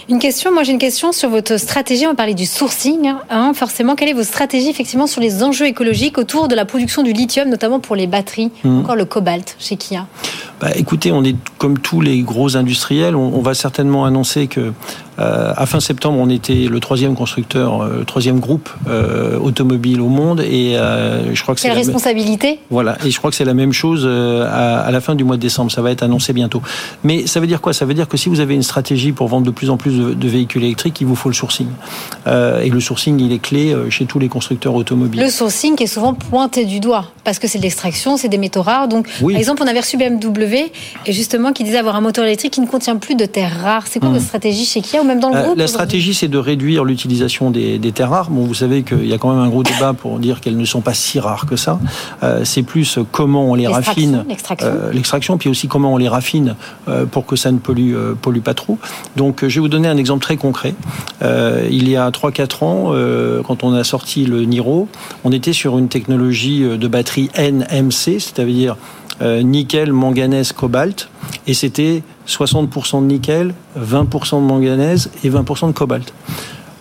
Une 0.09 0.19
question, 0.19 0.51
moi 0.53 0.63
j'ai 0.63 0.73
une 0.73 0.79
question 0.79 1.11
sur 1.11 1.29
votre 1.29 1.57
stratégie. 1.57 2.05
On 2.05 2.09
va 2.09 2.15
parler 2.15 2.33
du 2.33 2.45
sourcing. 2.45 3.13
Hein, 3.29 3.53
forcément, 3.53 3.95
quelle 3.95 4.09
est 4.09 4.13
votre 4.13 4.27
stratégie 4.27 4.69
effectivement 4.69 5.07
sur 5.07 5.21
les 5.21 5.43
enjeux 5.43 5.65
écologiques 5.65 6.17
autour 6.17 6.47
de 6.47 6.55
la 6.55 6.65
production 6.65 7.03
du 7.03 7.13
lithium, 7.13 7.49
notamment 7.49 7.79
pour 7.79 7.95
les 7.95 8.07
batteries, 8.07 8.51
mmh. 8.63 8.79
encore 8.79 8.95
le 8.95 9.05
cobalt 9.05 9.55
chez 9.59 9.77
Kia? 9.77 10.07
Bah, 10.59 10.69
Écoutez, 10.75 11.11
on 11.11 11.23
est 11.23 11.35
comme 11.57 11.79
tous 11.79 12.01
les 12.01 12.21
gros 12.21 12.57
industriels. 12.57 13.15
On, 13.15 13.33
on 13.33 13.41
va 13.41 13.53
certainement 13.53 14.05
annoncer 14.05 14.47
que 14.47 14.73
euh, 15.19 15.53
à 15.55 15.65
fin 15.65 15.79
septembre, 15.79 16.17
on 16.19 16.29
était 16.29 16.67
le 16.69 16.79
troisième 16.79 17.15
constructeur, 17.15 17.83
euh, 17.83 17.99
le 17.99 18.05
troisième 18.05 18.39
groupe 18.39 18.69
euh, 18.87 19.37
automobile 19.37 20.01
au 20.01 20.07
monde, 20.07 20.41
et 20.41 20.75
je 21.33 21.41
crois 21.41 21.55
que 21.55 21.61
c'est 21.61 21.67
la 21.67 21.73
responsabilité. 21.73 22.59
Voilà, 22.69 22.97
et 23.05 23.11
je 23.11 23.17
crois 23.17 23.29
que 23.29 23.35
c'est 23.35 23.45
la 23.45 23.53
même 23.53 23.73
chose 23.73 24.07
à, 24.07 24.79
à, 24.79 24.91
la 24.91 25.01
fin 25.01 25.15
du 25.15 25.23
mois 25.23 25.35
de 25.35 25.41
décembre. 25.41 25.71
Ça 25.71 25.81
va 25.81 25.91
être 25.91 26.03
annoncé 26.03 26.33
bientôt. 26.33 26.61
Mais 27.03 27.27
ça 27.27 27.39
veut 27.39 27.47
dire 27.47 27.61
quoi? 27.61 27.73
Ça 27.73 27.85
veut 27.85 27.93
dire 27.93 28.07
que 28.07 28.17
si 28.17 28.29
vous 28.29 28.39
avez 28.39 28.55
une 28.55 28.63
stratégie 28.63 29.11
pour 29.11 29.27
vendre 29.27 29.45
de 29.45 29.51
plus 29.51 29.69
en 29.69 29.77
plus 29.77 29.97
de, 29.97 30.13
de 30.13 30.27
véhicules 30.27 30.63
électriques, 30.63 30.99
il 31.01 31.07
vous 31.07 31.15
faut 31.15 31.29
le 31.29 31.35
sourcing. 31.35 31.67
et 32.27 32.69
le 32.69 32.79
sourcing, 32.79 33.19
il 33.19 33.31
est 33.31 33.39
clé 33.39 33.75
chez 33.89 34.05
tous 34.05 34.19
les 34.19 34.29
constructeurs 34.29 34.75
automobiles. 34.75 35.21
Le 35.21 35.29
sourcing 35.29 35.81
est 35.81 35.87
souvent 35.87 36.13
pointé 36.13 36.65
du 36.65 36.79
doigt 36.79 37.05
parce 37.23 37.39
que 37.39 37.47
c'est 37.47 37.57
de 37.57 37.63
l'extraction, 37.63 38.17
c'est 38.17 38.29
des 38.29 38.37
métaux 38.37 38.61
rares. 38.61 38.87
Donc, 38.87 39.07
par 39.19 39.35
exemple, 39.35 39.63
on 39.63 39.67
avait 39.67 39.79
reçu 39.79 39.97
BMW 39.97 40.71
et 41.05 41.13
justement 41.13 41.53
qui 41.53 41.63
disait 41.63 41.77
avoir 41.77 41.95
un 41.95 42.01
moteur 42.01 42.25
électrique 42.25 42.53
qui 42.53 42.61
ne 42.61 42.67
contient 42.67 42.97
plus 42.97 43.15
de 43.15 43.25
terres 43.25 43.61
rares. 43.61 43.87
C'est 43.87 43.99
quoi 43.99 44.09
mmh. 44.09 44.13
votre 44.13 44.25
stratégie 44.25 44.65
chez 44.65 44.81
Kia 44.81 45.02
même 45.03 45.19
dans 45.19 45.29
le 45.29 45.35
euh, 45.35 45.43
groupe 45.43 45.57
La 45.57 45.67
stratégie, 45.67 46.13
c'est 46.13 46.27
de 46.27 46.37
réduire 46.37 46.83
l'utilisation 46.83 47.51
des, 47.51 47.79
terres 47.93 48.09
rares. 48.09 48.29
Bon, 48.29 48.43
vous 48.45 48.53
savez 48.53 48.83
qu'il 48.83 49.05
y 49.05 49.13
a 49.13 49.17
quand 49.17 49.33
même 49.33 49.43
un 49.43 49.49
gros 49.49 49.63
débat 49.63 49.93
pour 49.93 50.19
dire 50.19 50.41
qu'elles 50.41 50.57
ne 50.57 50.65
sont 50.65 50.81
pas 50.81 50.93
si 50.93 51.19
rares 51.19 51.45
que 51.45 51.55
ça. 51.55 51.79
Euh, 52.23 52.41
c'est 52.43 52.63
plus 52.63 52.99
comment 53.11 53.45
on 53.45 53.55
les 53.55 53.67
raffine, 53.67 54.25
euh, 54.61 54.91
l'extraction, 54.91 55.37
puis 55.37 55.49
aussi 55.49 55.67
comment 55.67 55.93
on 55.93 55.97
les 55.97 56.07
raffine 56.07 56.55
pour 57.11 57.25
que 57.25 57.35
ça 57.35 57.51
ne 57.51 57.57
pollue, 57.57 57.95
pollue 58.21 58.39
pas 58.39 58.53
trop. 58.53 58.77
Donc, 59.15 59.47
je 59.47 59.55
vais 59.55 59.61
vous 59.61 59.69
donner 59.69 59.87
un 59.87 59.97
exemple 59.97 60.21
très 60.21 60.37
concret. 60.37 60.73
il 61.21 61.89
y 61.89 61.95
a 61.95 62.09
3-4 62.09 62.63
ans, 62.63 63.43
quand 63.43 63.63
on 63.63 63.73
a 63.73 63.83
sorti 63.83 64.25
le 64.25 64.43
Niro, 64.43 64.87
on 65.23 65.31
était 65.31 65.53
sur 65.53 65.77
une 65.77 65.87
technologie 65.87 66.61
de 66.61 66.87
batterie 66.87 67.29
NMC, 67.37 68.19
c'est-à-dire 68.19 68.75
nickel, 69.21 69.93
manganèse, 69.93 70.51
cobalt, 70.51 71.09
et 71.47 71.53
c'était 71.53 72.03
60% 72.27 73.01
de 73.01 73.05
nickel, 73.05 73.53
20% 73.79 74.41
de 74.41 74.45
manganèse 74.45 75.11
et 75.23 75.29
20% 75.29 75.67
de 75.67 75.71
cobalt. 75.73 76.13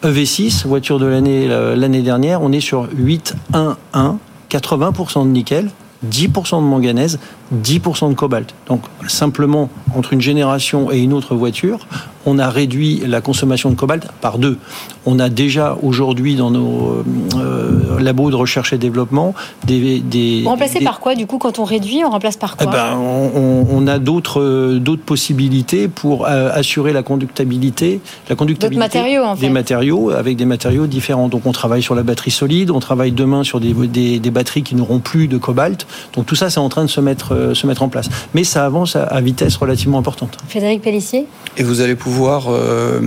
EV6, 0.03 0.67
voiture 0.67 0.99
de 0.99 1.07
l'année 1.07 1.47
l'année 1.47 2.03
dernière, 2.03 2.43
on 2.43 2.53
est 2.53 2.61
sur 2.61 2.89
8, 2.97 3.37
1, 3.53 3.77
1, 3.95 4.19
80% 4.51 5.25
de 5.25 5.29
nickel, 5.29 5.71
10% 6.09 6.57
de 6.57 6.67
manganèse, 6.67 7.19
10% 7.55 8.11
de 8.11 8.15
cobalt. 8.15 8.55
Donc 8.67 8.83
simplement, 9.09 9.69
entre 9.95 10.13
une 10.13 10.21
génération 10.21 10.91
et 10.91 10.99
une 10.99 11.13
autre 11.13 11.35
voiture, 11.35 11.87
on 12.27 12.39
a 12.39 12.49
réduit 12.49 13.03
la 13.07 13.21
consommation 13.21 13.71
de 13.71 13.75
cobalt 13.75 14.07
par 14.21 14.39
deux. 14.39 14.59
On 15.07 15.19
a 15.19 15.29
déjà 15.29 15.77
aujourd'hui 15.83 16.37
dans 16.37 16.51
nos 16.51 17.03
euh, 17.37 18.01
labos 18.01 18.31
de 18.31 18.37
recherche 18.37 18.73
et 18.73 18.79
développement 18.79 19.35
des... 19.65 20.01
des 20.01 20.45
par 20.85 21.01
quoi 21.01 21.15
du 21.15 21.27
coup 21.27 21.39
quand 21.39 21.59
on 21.59 21.65
réduit 21.65 22.03
On 22.05 22.11
remplace 22.11 22.37
par 22.37 22.57
quoi 22.57 22.67
eh 22.69 22.73
ben, 22.73 22.97
on, 22.97 23.67
on, 23.71 23.87
a 23.87 23.99
d'autres 23.99 24.79
d'autres 24.79 25.03
possibilités 25.03 25.89
pour 25.89 26.27
euh, 26.27 26.51
assurer 26.53 26.93
la 26.93 27.03
conductabilité, 27.03 28.01
la 28.29 28.37
conductabilité 28.37 28.79
matériaux, 28.79 29.25
en 29.25 29.37
fait. 29.37 29.47
des 29.47 29.53
matériaux 29.53 30.11
avec 30.11 30.37
des 30.37 30.45
matériaux 30.45 30.87
différents. 30.87 31.29
Donc 31.29 31.47
on 31.47 31.53
travaille 31.53 31.83
sur 31.83 31.95
la 31.95 32.03
batterie 32.03 32.31
solide, 32.31 32.71
on 32.71 32.81
travaille 32.81 33.13
demain 33.13 33.45
sur 33.45 33.61
des, 33.61 33.73
des, 33.73 34.19
des 34.19 34.31
batteries 34.31 34.63
qui 34.63 34.75
n'auront 34.75 35.01
plus 35.01 35.29
de 35.29 35.39
cobalt. 35.39 35.87
Donc 36.15 36.27
tout 36.27 36.37
ça 36.37 36.51
c'est 36.51 36.61
en 36.61 36.69
train 36.69 36.85
de 36.85 36.91
se 36.91 37.01
mettre 37.01 37.35
euh, 37.43 37.55
se 37.55 37.67
mettre 37.67 37.83
en 37.83 37.89
place. 37.89 38.09
Mais 38.35 38.45
ça 38.45 38.65
avance 38.65 38.97
à, 38.97 39.05
à 39.05 39.21
vitesse 39.21 39.57
relativement 39.57 39.99
importante. 39.99 40.39
Frédéric 40.49 40.83
Pellissier 40.83 41.27
Et 41.57 41.63
vous 41.63 41.81
allez 41.81 41.95
pouvoir 41.95 42.47
euh, 42.49 43.01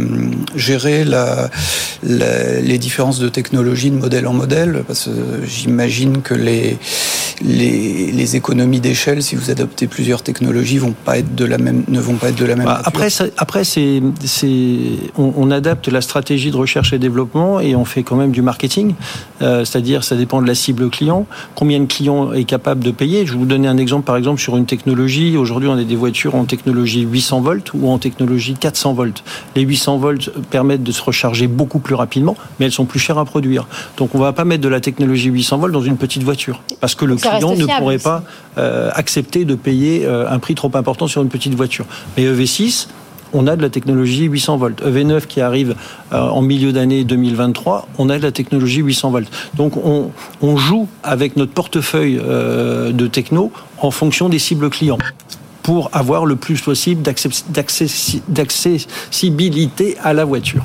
gérer 0.56 1.04
la, 1.04 1.50
la, 2.04 2.62
les 2.62 2.78
différences 2.78 3.20
de 3.20 3.30
technologie 3.30 3.92
de 3.92 3.98
modèle 3.98 4.28
en 4.28 4.34
modèle 4.34 4.84
Parce 4.88 5.06
que 5.06 5.46
j'imagine 5.46 6.22
que 6.22 6.34
les, 6.34 6.78
les, 7.42 8.12
les 8.12 8.36
économies 8.36 8.80
d'échelle, 8.80 9.22
si 9.22 9.36
vous 9.36 9.52
adoptez 9.52 9.88
plusieurs 9.88 10.24
technologies, 10.24 10.78
vont 10.78 10.94
pas 10.94 11.18
être 11.18 11.36
de 11.36 11.46
la 11.46 11.58
même, 11.58 11.84
ne 11.88 12.00
vont 12.00 12.16
pas 12.16 12.30
être 12.30 12.40
de 12.40 12.46
la 12.46 12.56
même. 12.56 12.66
Bah, 12.66 12.82
après, 12.84 13.10
ça, 13.10 13.26
après, 13.38 13.64
c'est, 13.64 14.02
on, 15.18 15.34
on, 15.36 15.52
adapte 15.52 15.88
la 15.88 16.02
stratégie 16.02 16.52
de 16.52 16.56
recherche 16.56 16.94
et 16.94 17.00
développement 17.00 17.60
et 17.60 17.76
on 17.76 17.86
fait 17.86 18.04
quand 18.04 18.16
même 18.16 18.32
du 18.32 18.42
marketing. 18.42 18.96
Euh, 19.42 19.66
c'est-à-dire, 19.66 20.04
ça 20.04 20.16
dépend 20.16 20.42
de 20.42 20.48
la 20.48 20.56
cible 20.56 20.90
client. 20.90 21.26
Combien 21.56 21.80
de 21.80 21.86
clients 21.86 22.34
est 22.34 22.46
capable 22.46 22.84
de 22.84 22.92
payer? 22.92 23.26
Je 23.26 23.34
vais 23.34 23.38
vous 23.38 23.46
donner 23.46 23.68
un 23.68 23.78
exemple, 23.78 24.06
par 24.06 24.18
exemple, 24.18 24.40
sur 24.40 24.58
une 24.58 24.66
technologie. 24.66 25.38
Aujourd'hui, 25.38 25.70
on 25.70 25.78
a 25.78 25.84
des 25.84 25.96
voitures 25.96 26.36
en 26.36 26.46
technologie 26.46 27.02
800 27.02 27.42
volts 27.42 27.72
ou 27.74 27.90
en 27.90 27.98
technologie 27.98 28.54
400 28.54 28.94
volts. 28.94 29.24
Les 29.56 29.62
800 29.62 29.98
volts 29.98 30.32
permettent 30.50 30.84
de 30.84 30.92
se 30.92 31.02
recharger 31.02 31.48
beaucoup 31.48 31.80
plus 31.80 31.96
rapidement, 31.96 32.36
mais 32.60 32.66
elles 32.66 32.72
sont 32.72 32.86
plus 32.86 33.00
chères 33.00 33.18
à 33.18 33.26
produire. 33.26 33.68
Donc, 33.98 34.16
on 34.16 34.20
va 34.20 34.34
pas 34.34 34.46
mettre 34.46 34.62
de 34.62 34.70
la 34.70 34.80
technologie 34.80 35.30
800 35.30 35.58
volts 35.58 35.74
dans 35.74 35.82
une 35.82 35.98
petite 35.98 36.24
voiture 36.24 36.62
parce 36.80 36.96
que 36.96 37.06
le 37.06 37.16
client 37.30 37.56
ne 37.56 37.80
pourrait 37.80 37.98
pas 37.98 38.24
euh, 38.58 38.90
accepter 38.94 39.46
de 39.46 39.56
payer 39.56 40.06
euh, 40.06 40.30
un 40.30 40.40
prix 40.40 40.56
trop 40.56 40.72
important 40.76 41.08
sur 41.08 41.22
une 41.22 41.30
petite 41.30 41.56
voiture. 41.56 41.86
Mais 42.18 42.26
EV6, 42.26 42.88
on 43.34 43.48
a 43.48 43.56
de 43.56 43.62
la 43.62 43.70
technologie 43.70 44.24
800 44.24 44.58
volts. 44.58 44.82
EV9 44.82 45.26
qui 45.26 45.40
arrive 45.42 45.76
euh, 46.14 46.20
en 46.20 46.42
milieu 46.42 46.72
d'année 46.72 47.04
2023, 47.04 47.88
on 47.98 48.10
a 48.10 48.18
de 48.18 48.24
la 48.24 48.32
technologie 48.32 48.82
800 48.82 49.12
volts. 49.12 49.30
Donc 49.56 49.78
on, 49.78 50.12
on 50.42 50.58
joue 50.58 50.88
avec 51.04 51.36
notre 51.36 51.54
portefeuille 51.54 52.16
de 52.16 53.08
techno 53.08 53.52
en 53.80 53.92
fonction 53.92 54.30
des 54.30 54.40
cibles 54.40 54.70
clients 54.70 55.00
pour 55.64 55.90
avoir 55.94 56.26
le 56.28 56.36
plus 56.36 56.62
possible 56.62 57.02
d'accessibilité 57.02 59.98
à 60.04 60.14
la 60.14 60.24
voiture. 60.24 60.64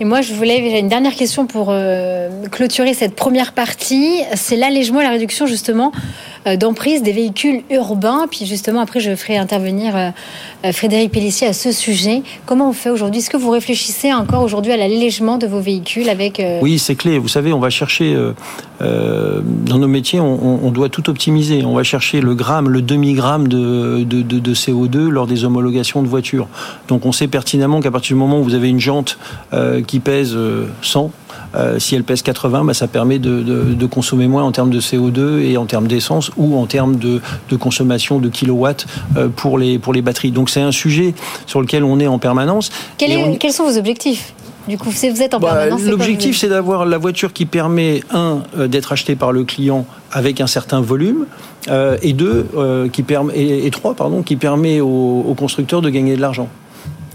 Et 0.00 0.04
moi, 0.04 0.20
je 0.20 0.32
voulais, 0.32 0.58
j'ai 0.70 0.78
une 0.78 0.88
dernière 0.88 1.14
question 1.14 1.46
pour 1.46 1.68
euh, 1.70 2.28
clôturer 2.52 2.94
cette 2.94 3.16
première 3.16 3.52
partie. 3.52 4.22
C'est 4.34 4.54
l'allègement 4.54 5.00
et 5.00 5.04
la 5.04 5.10
réduction, 5.10 5.46
justement, 5.46 5.90
d'emprise 6.46 7.02
des 7.02 7.12
véhicules 7.12 7.62
urbains. 7.70 8.26
Puis, 8.30 8.46
justement, 8.46 8.80
après, 8.80 9.00
je 9.00 9.14
ferai 9.14 9.36
intervenir 9.36 9.94
euh, 9.96 10.72
Frédéric 10.72 11.12
Pellissier 11.12 11.46
à 11.46 11.52
ce 11.52 11.72
sujet. 11.72 12.22
Comment 12.46 12.70
on 12.70 12.72
fait 12.72 12.90
aujourd'hui? 12.90 13.20
Est-ce 13.20 13.30
que 13.30 13.36
vous 13.36 13.50
réfléchissez 13.50 14.12
encore 14.12 14.42
aujourd'hui 14.42 14.72
à 14.72 14.76
l'allègement 14.76 15.38
de 15.38 15.46
vos 15.46 15.60
véhicules 15.60 16.08
avec... 16.08 16.42
Oui, 16.62 16.78
c'est 16.78 16.94
clé. 16.94 17.18
Vous 17.18 17.28
savez, 17.28 17.52
on 17.52 17.58
va 17.58 17.70
chercher, 17.70 18.16
dans 18.80 19.78
nos 19.78 19.88
métiers, 19.88 20.20
on, 20.20 20.70
doit 20.70 20.88
tout 20.88 21.08
optimiser. 21.10 21.64
On 21.64 21.74
va 21.74 21.82
chercher 21.82 22.20
le 22.20 22.34
gramme, 22.34 22.68
le 22.68 22.82
demi-gramme 22.82 23.48
de, 23.48 24.04
de, 24.04 24.22
de, 24.22 24.38
de, 24.38 24.54
CO2 24.54 25.08
lors 25.08 25.26
des 25.26 25.44
homologations 25.44 26.02
de 26.02 26.08
voitures. 26.08 26.48
Donc, 26.88 27.06
on 27.06 27.12
sait 27.12 27.28
pertinemment 27.28 27.80
qu'à 27.80 27.90
partir 27.90 28.16
du 28.16 28.20
moment 28.20 28.40
où 28.40 28.44
vous 28.44 28.54
avez 28.54 28.68
une 28.68 28.80
jante 28.80 29.18
qui 29.86 30.00
pèse 30.00 30.36
100, 30.82 31.10
euh, 31.54 31.78
si 31.78 31.94
elle 31.94 32.04
pèse 32.04 32.22
80, 32.22 32.64
bah, 32.64 32.74
ça 32.74 32.88
permet 32.88 33.18
de, 33.18 33.42
de, 33.42 33.74
de, 33.74 33.86
consommer 33.86 34.28
moins 34.28 34.42
en 34.42 34.52
termes 34.52 34.70
de 34.70 34.80
CO2 34.80 35.40
et 35.40 35.56
en 35.56 35.66
termes 35.66 35.88
d'essence 35.88 36.30
ou 36.36 36.56
en 36.58 36.66
termes 36.66 36.96
de, 36.96 37.20
de, 37.48 37.56
consommation 37.56 38.18
de 38.18 38.28
kilowatts 38.28 38.86
euh, 39.16 39.28
pour, 39.28 39.58
les, 39.58 39.78
pour 39.78 39.92
les 39.92 40.02
batteries. 40.02 40.30
Donc 40.30 40.50
c'est 40.50 40.60
un 40.60 40.72
sujet 40.72 41.14
sur 41.46 41.60
lequel 41.60 41.84
on 41.84 41.98
est 42.00 42.06
en 42.06 42.18
permanence. 42.18 42.70
Quel 42.98 43.12
est, 43.12 43.16
on... 43.16 43.36
Quels 43.36 43.52
sont 43.52 43.64
vos 43.64 43.78
objectifs? 43.78 44.34
Du 44.68 44.76
coup, 44.76 44.90
vous 44.90 45.22
êtes 45.22 45.32
en 45.32 45.40
bah, 45.40 45.54
permanence. 45.54 45.82
L'objectif, 45.84 46.36
c'est 46.36 46.48
d'avoir 46.48 46.84
la 46.84 46.98
voiture 46.98 47.32
qui 47.32 47.46
permet, 47.46 48.02
un, 48.10 48.42
euh, 48.58 48.68
d'être 48.68 48.92
achetée 48.92 49.16
par 49.16 49.32
le 49.32 49.44
client 49.44 49.86
avec 50.12 50.42
un 50.42 50.46
certain 50.46 50.80
volume, 50.80 51.26
et 52.00 52.14
deux, 52.14 52.46
qui 52.94 53.02
permet, 53.02 53.34
et, 53.34 53.66
et, 53.66 53.70
trois, 53.70 53.92
pardon, 53.92 54.22
qui 54.22 54.36
permet 54.36 54.80
aux, 54.80 55.24
aux 55.28 55.34
constructeurs 55.34 55.82
de 55.82 55.90
gagner 55.90 56.16
de 56.16 56.20
l'argent. 56.22 56.48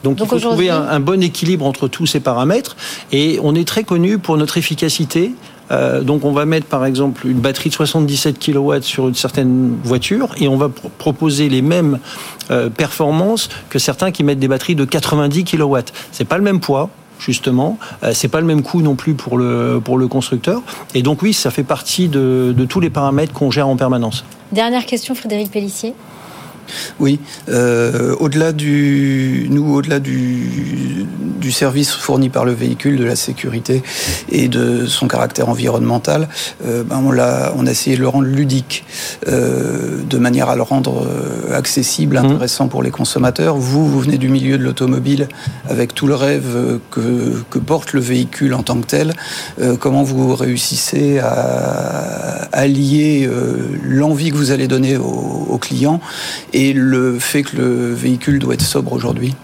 Donc, 0.03 0.17
Donc 0.17 0.27
il 0.27 0.39
faut 0.39 0.39
trouver 0.39 0.69
un, 0.69 0.81
un, 0.81 0.99
bon 0.99 1.21
équilibre 1.23 1.65
entre 1.65 1.87
tous 1.87 2.05
ces 2.05 2.19
paramètres. 2.19 2.75
Et 3.11 3.39
on 3.41 3.55
est 3.55 3.67
très 3.67 3.83
connu 3.83 4.17
pour 4.17 4.37
notre 4.37 4.57
efficacité. 4.57 5.31
Euh, 5.71 6.01
donc 6.01 6.25
on 6.25 6.31
va 6.31 6.45
mettre 6.45 6.67
par 6.67 6.85
exemple 6.85 7.27
une 7.27 7.39
batterie 7.39 7.69
de 7.69 7.73
77 7.73 8.37
kW 8.39 8.81
sur 8.81 9.07
une 9.07 9.15
certaine 9.15 9.77
voiture 9.83 10.29
et 10.37 10.47
on 10.47 10.57
va 10.57 10.69
pr 10.69 10.89
proposer 10.97 11.49
les 11.49 11.61
mêmes 11.61 11.99
euh, 12.51 12.69
performances 12.69 13.49
que 13.69 13.79
certains 13.79 14.11
qui 14.11 14.23
mettent 14.23 14.39
des 14.39 14.47
batteries 14.47 14.75
de 14.75 14.85
90 14.85 15.43
kW. 15.45 15.77
C'est 16.11 16.25
pas 16.25 16.37
le 16.37 16.43
même 16.43 16.59
poids, 16.59 16.89
justement. 17.19 17.77
Euh, 18.03 18.11
c'est 18.13 18.27
pas 18.27 18.41
le 18.41 18.47
même 18.47 18.61
coût 18.61 18.81
non 18.81 18.95
plus 18.95 19.13
pour 19.13 19.37
le, 19.37 19.81
pour 19.83 19.97
le 19.97 20.07
constructeur. 20.07 20.61
Et 20.93 21.01
donc 21.01 21.21
oui, 21.21 21.33
ça 21.33 21.49
fait 21.51 21.63
partie 21.63 22.07
de, 22.07 22.53
de 22.55 22.65
tous 22.65 22.79
les 22.79 22.89
paramètres 22.89 23.33
qu'on 23.33 23.51
gère 23.51 23.67
en 23.67 23.75
permanence. 23.75 24.25
Dernière 24.51 24.85
question, 24.85 25.15
Frédéric 25.15 25.51
Pellissier. 25.51 25.93
Oui, 26.99 27.19
euh, 27.49 28.15
au-delà 28.19 28.51
du, 28.51 29.47
nous, 29.49 29.73
au-delà 29.75 29.99
du, 29.99 31.05
du 31.39 31.51
service 31.51 31.91
fourni 31.91 32.29
par 32.29 32.45
le 32.45 32.53
véhicule, 32.53 32.97
de 32.97 33.05
la 33.05 33.15
sécurité 33.15 33.83
et 34.31 34.47
de 34.47 34.85
son 34.85 35.07
caractère 35.07 35.49
environnemental, 35.49 36.29
euh, 36.65 36.83
ben 36.83 37.01
on 37.05 37.11
l'a, 37.11 37.53
on 37.57 37.67
a 37.67 37.71
essayé 37.71 37.95
de 37.95 38.01
le 38.01 38.07
rendre 38.07 38.27
ludique, 38.27 38.85
euh, 39.27 39.97
de 40.09 40.17
manière 40.17 40.49
à 40.49 40.55
le 40.55 40.61
rendre 40.61 41.05
euh, 41.05 41.57
accessible, 41.57 42.13
Mmh. 42.13 42.25
intéressant 42.25 42.67
pour 42.67 42.83
les 42.83 42.91
consommateurs. 42.91 43.55
Vous, 43.55 43.87
vous 43.89 43.99
venez 43.99 44.17
du 44.17 44.29
milieu 44.29 44.57
de 44.57 44.63
l'automobile 44.63 45.27
avec 45.67 45.93
tout 45.93 46.07
le 46.07 46.15
rêve 46.15 46.79
que, 46.91 47.43
que 47.49 47.59
porte 47.59 47.93
le 47.93 47.99
véhicule 47.99 48.53
en 48.53 48.63
tant 48.63 48.79
que 48.79 48.85
tel. 48.85 49.13
Euh, 49.61 49.75
comment 49.77 50.03
vous 50.03 50.35
réussissez 50.35 51.19
à 51.19 52.47
allier 52.51 53.27
euh, 53.27 53.57
l'envie 53.83 54.31
que 54.31 54.35
vous 54.35 54.51
allez 54.51 54.67
donner 54.67 54.97
aux, 54.97 55.47
aux 55.49 55.57
clients 55.57 55.99
et 56.53 56.73
le 56.73 57.19
fait 57.19 57.43
que 57.43 57.57
le 57.57 57.93
véhicule 57.93 58.39
doit 58.39 58.53
être 58.53 58.61
sobre 58.61 58.93
aujourd'hui 58.93 59.35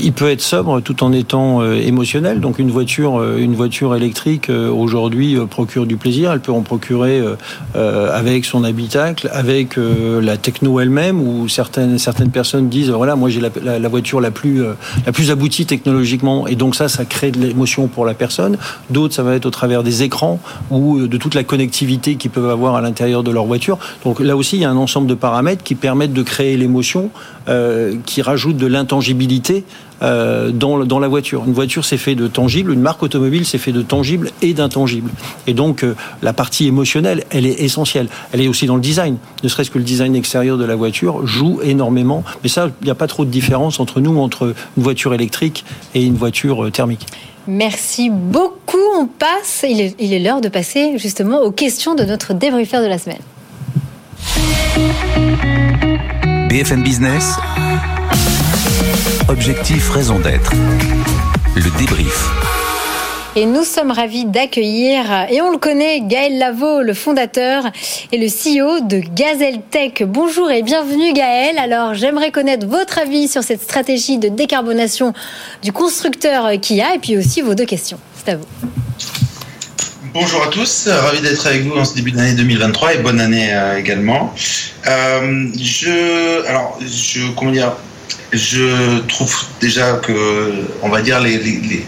il 0.00 0.12
peut 0.12 0.30
être 0.30 0.40
sobre 0.40 0.80
tout 0.80 1.02
en 1.04 1.12
étant 1.12 1.64
émotionnel. 1.72 2.40
Donc 2.40 2.58
une 2.58 2.70
voiture, 2.70 3.22
une 3.36 3.54
voiture 3.54 3.94
électrique 3.94 4.48
aujourd'hui 4.50 5.36
procure 5.50 5.86
du 5.86 5.96
plaisir. 5.96 6.32
Elle 6.32 6.40
peut 6.40 6.52
en 6.52 6.62
procurer 6.62 7.20
avec 7.74 8.44
son 8.44 8.64
habitacle, 8.64 9.28
avec 9.32 9.76
la 9.76 10.36
techno 10.36 10.80
elle-même, 10.80 11.20
où 11.20 11.48
certaines 11.48 11.98
certaines 11.98 12.30
personnes 12.30 12.68
disent 12.68 12.90
voilà, 12.90 13.16
moi 13.16 13.28
j'ai 13.28 13.40
la, 13.40 13.78
la, 13.78 13.88
voiture 13.88 14.20
la 14.20 14.30
plus 14.30 14.62
la 15.06 15.12
plus 15.12 15.30
aboutie 15.30 15.66
technologiquement, 15.66 16.46
et 16.46 16.54
donc 16.54 16.74
ça, 16.74 16.88
ça 16.88 17.04
crée 17.04 17.30
de 17.30 17.40
l'émotion 17.40 17.88
pour 17.88 18.06
la 18.06 18.14
personne. 18.14 18.56
D'autres, 18.90 19.14
ça 19.14 19.22
va 19.22 19.34
être 19.34 19.46
au 19.46 19.50
travers 19.50 19.82
des 19.82 20.02
écrans 20.02 20.40
ou 20.70 21.06
de 21.06 21.16
toute 21.16 21.34
la 21.34 21.44
connectivité 21.44 22.16
qu'ils 22.16 22.30
peuvent 22.30 22.50
avoir 22.50 22.74
à 22.74 22.80
l'intérieur 22.80 23.22
de 23.22 23.30
leur 23.30 23.44
voiture. 23.44 23.78
Donc 24.04 24.20
là 24.20 24.36
aussi, 24.36 24.56
il 24.56 24.62
y 24.62 24.64
a 24.64 24.70
un 24.70 24.76
ensemble 24.76 25.06
de 25.06 25.14
paramètres 25.14 25.62
qui 25.62 25.74
permettent 25.74 26.12
de 26.12 26.22
créer 26.22 26.56
l'émotion, 26.56 27.10
euh, 27.48 27.96
qui 28.06 28.22
rajoutent 28.22 28.56
de 28.56 28.66
l'intangibilité 28.66 29.64
euh, 30.02 30.50
dans, 30.50 30.84
dans, 30.84 30.98
la 30.98 31.08
voiture. 31.08 31.44
Une 31.46 31.52
voiture, 31.52 31.84
c'est 31.84 31.96
fait 31.96 32.14
de 32.14 32.26
tangible, 32.26 32.72
une 32.72 32.80
marque 32.80 33.02
automobile, 33.02 33.46
c'est 33.46 33.58
fait 33.58 33.72
de 33.72 33.82
tangible 33.82 34.30
et 34.42 34.52
d'intangible. 34.52 35.10
Et 35.46 35.54
donc, 35.54 35.84
euh, 35.84 35.94
la 36.22 36.32
partie 36.32 36.66
émotionnelle, 36.66 37.24
elle 37.30 37.46
est 37.46 37.60
essentielle. 37.60 38.08
Elle 38.32 38.40
est 38.40 38.48
aussi 38.48 38.66
dans 38.66 38.74
le 38.74 38.80
design. 38.80 39.16
Ne 39.44 39.48
serait-ce 39.48 39.70
que 39.70 39.78
le 39.78 39.84
design 39.84 40.16
extérieur 40.16 40.58
de 40.58 40.64
la 40.64 40.74
voiture 40.74 41.24
joue 41.26 41.60
énormément. 41.62 42.24
Mais 42.42 42.48
ça, 42.48 42.70
il 42.80 42.84
n'y 42.84 42.90
a 42.90 42.96
pas 42.96 43.06
trop 43.06 43.24
de 43.24 43.30
différence 43.30 43.78
entre 43.78 44.00
nous, 44.00 44.18
entre 44.18 44.54
une 44.76 44.82
voiture 44.82 45.14
électrique 45.14 45.64
et 45.94 46.04
une 46.04 46.16
voiture 46.16 46.70
thermique. 46.72 47.06
Merci 47.46 48.10
beaucoup. 48.10 48.78
On 48.96 49.06
passe, 49.06 49.64
il 49.68 50.12
est 50.12 50.18
l'heure 50.18 50.40
de 50.40 50.48
passer 50.48 50.98
justement 50.98 51.40
aux 51.42 51.50
questions 51.50 51.94
de 51.94 52.04
notre 52.04 52.34
débriefeur 52.34 52.82
de 52.82 52.88
la 52.88 52.98
semaine. 52.98 53.18
BFM 56.48 56.82
Business. 56.82 57.36
Objectif, 59.28 59.90
raison 59.90 60.18
d'être. 60.18 60.52
Le 61.54 61.78
débrief. 61.78 62.28
Et 63.36 63.46
nous 63.46 63.64
sommes 63.64 63.90
ravis 63.90 64.24
d'accueillir, 64.24 65.26
et 65.30 65.40
on 65.40 65.50
le 65.50 65.58
connaît, 65.58 66.00
Gaël 66.02 66.38
Lavaux, 66.38 66.82
le 66.82 66.92
fondateur 66.92 67.64
et 68.10 68.18
le 68.18 68.26
CEO 68.26 68.80
de 68.80 68.98
Gazelle 69.14 69.60
Tech. 69.70 70.02
Bonjour 70.02 70.50
et 70.50 70.62
bienvenue 70.62 71.12
Gaël. 71.12 71.56
Alors 71.58 71.94
j'aimerais 71.94 72.30
connaître 72.30 72.66
votre 72.66 72.98
avis 72.98 73.28
sur 73.28 73.42
cette 73.42 73.62
stratégie 73.62 74.18
de 74.18 74.28
décarbonation 74.28 75.14
du 75.62 75.72
constructeur 75.72 76.50
Kia 76.60 76.94
et 76.94 76.98
puis 76.98 77.16
aussi 77.16 77.40
vos 77.40 77.54
deux 77.54 77.66
questions. 77.66 77.98
C'est 78.16 78.32
à 78.32 78.36
vous. 78.36 78.46
Bonjour 80.12 80.42
à 80.42 80.48
tous, 80.48 80.88
ravi 80.88 81.22
d'être 81.22 81.46
avec 81.46 81.62
vous 81.62 81.74
en 81.74 81.86
ce 81.86 81.94
début 81.94 82.12
d'année 82.12 82.34
2023 82.34 82.94
et 82.94 82.98
bonne 82.98 83.18
année 83.18 83.48
euh, 83.50 83.78
également. 83.78 84.34
Euh, 84.86 85.48
je, 85.58 86.46
alors, 86.46 86.78
je, 86.82 87.30
comment 87.34 87.50
dire, 87.50 87.72
je 88.32 89.00
trouve 89.00 89.44
déjà 89.60 89.94
que, 89.94 90.52
on 90.82 90.88
va 90.88 91.02
dire, 91.02 91.20
les, 91.20 91.86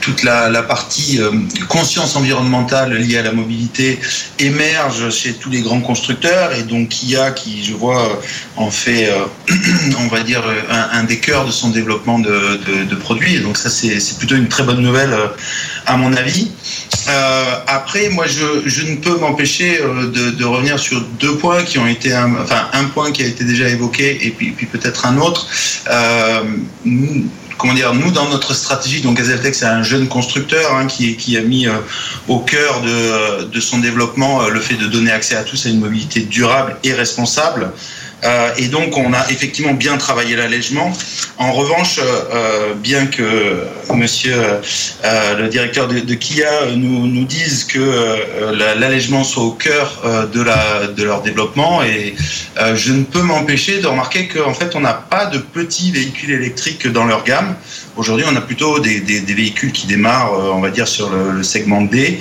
toute 0.00 0.22
la, 0.22 0.62
partie 0.62 1.20
euh, 1.20 1.30
conscience 1.68 2.16
environnementale 2.16 2.94
liée 2.94 3.18
à 3.18 3.22
la 3.22 3.32
mobilité 3.32 3.98
émerge 4.38 5.10
chez 5.10 5.34
tous 5.34 5.50
les 5.50 5.62
grands 5.62 5.80
constructeurs 5.80 6.52
et 6.52 6.62
donc 6.62 6.88
Kia 6.88 7.30
qui 7.30 7.64
je 7.64 7.74
vois 7.74 8.20
en 8.56 8.70
fait 8.70 9.10
euh, 9.10 9.26
on 10.00 10.08
va 10.08 10.20
dire 10.20 10.42
un, 10.70 11.04
des 11.04 11.18
cœurs 11.18 11.46
de 11.46 11.50
son 11.50 11.70
développement 11.70 12.18
de, 12.18 12.94
produits. 12.96 13.36
Et 13.36 13.40
donc 13.40 13.56
ça 13.56 13.70
c'est 13.70 14.18
plutôt 14.18 14.36
une 14.36 14.48
très 14.48 14.62
bonne 14.62 14.80
nouvelle 14.80 15.12
euh, 15.12 15.28
à 15.86 15.96
mon 15.96 16.12
avis. 16.12 16.50
Euh, 17.08 17.54
après 17.66 18.08
moi 18.10 18.26
je, 18.26 18.82
ne 18.84 18.96
peux 18.96 19.18
m'empêcher 19.18 19.78
de, 19.78 20.44
revenir 20.44 20.78
sur 20.78 21.00
deux 21.20 21.36
points 21.36 21.62
qui 21.62 21.78
ont 21.78 21.86
été 21.86 22.14
enfin 22.16 22.68
un 22.72 22.84
point 22.84 23.12
qui 23.12 23.22
a 23.22 23.26
été 23.26 23.44
déjà 23.44 23.68
évoqué 23.68 24.26
et 24.26 24.30
puis, 24.30 24.50
puis 24.50 24.66
peut-être 24.66 25.06
un 25.06 25.18
autre. 25.18 25.46
Euh, 25.90 26.42
comment 27.58 27.74
dire, 27.74 27.92
nous 27.92 28.10
dans 28.10 28.28
notre 28.28 28.54
stratégie, 28.54 29.02
donc 29.02 29.18
Gazeltech 29.18 29.54
c'est 29.54 29.66
un 29.66 29.82
jeune 29.82 30.08
constructeur 30.08 30.74
hein, 30.74 30.86
qui, 30.86 31.16
qui, 31.16 31.36
a 31.36 31.42
mis 31.42 31.66
euh, 31.66 31.72
au 32.28 32.38
cœur 32.38 32.80
de, 32.80 33.44
de, 33.44 33.60
son 33.60 33.78
développement 33.78 34.42
euh, 34.42 34.50
le 34.50 34.60
fait 34.60 34.76
de 34.76 34.86
donner 34.86 35.10
accès 35.10 35.34
à 35.34 35.42
tous 35.42 35.66
à 35.66 35.68
une 35.68 35.80
mobilité 35.80 36.20
durable 36.20 36.76
et 36.84 36.94
responsable. 36.94 37.72
Euh, 38.24 38.50
et 38.56 38.66
donc, 38.66 38.96
on 38.96 39.12
a 39.12 39.30
effectivement 39.30 39.74
bien 39.74 39.96
travaillé 39.96 40.36
l'allègement. 40.36 40.92
En 41.38 41.52
revanche, 41.52 42.00
euh, 42.00 42.74
bien 42.74 43.06
que 43.06 43.64
monsieur 43.94 44.34
euh, 45.04 45.38
le 45.38 45.48
directeur 45.48 45.88
de, 45.88 46.14
Kia 46.14 46.66
nous, 46.76 47.24
dise 47.24 47.64
que 47.64 47.78
euh, 47.78 48.74
l'allègement 48.76 49.24
soit 49.24 49.44
au 49.44 49.52
cœur 49.52 50.02
euh, 50.04 50.26
de, 50.26 50.94
de 50.94 51.04
leur 51.04 51.22
développement, 51.22 51.82
et 51.82 52.14
je 52.74 52.92
ne 52.92 53.04
peux 53.04 53.22
m'empêcher 53.22 53.80
de 53.80 53.86
remarquer 53.86 54.28
qu'en 54.28 54.54
fait, 54.54 54.74
on 54.74 54.80
n'a 54.80 54.94
pas 54.94 55.26
de 55.26 55.38
petits 55.38 55.92
véhicules 55.92 56.32
électriques 56.32 56.88
dans 56.88 57.04
leur 57.04 57.24
gamme. 57.24 57.54
Aujourd'hui, 57.98 58.24
on 58.30 58.36
a 58.36 58.40
plutôt 58.40 58.78
des, 58.78 59.00
des, 59.00 59.34
véhicules 59.34 59.72
qui 59.72 59.86
démarrent, 59.86 60.32
on 60.54 60.60
va 60.60 60.70
dire, 60.70 60.88
sur 60.88 61.10
le, 61.10 61.42
segment 61.42 61.82
D. 61.82 62.20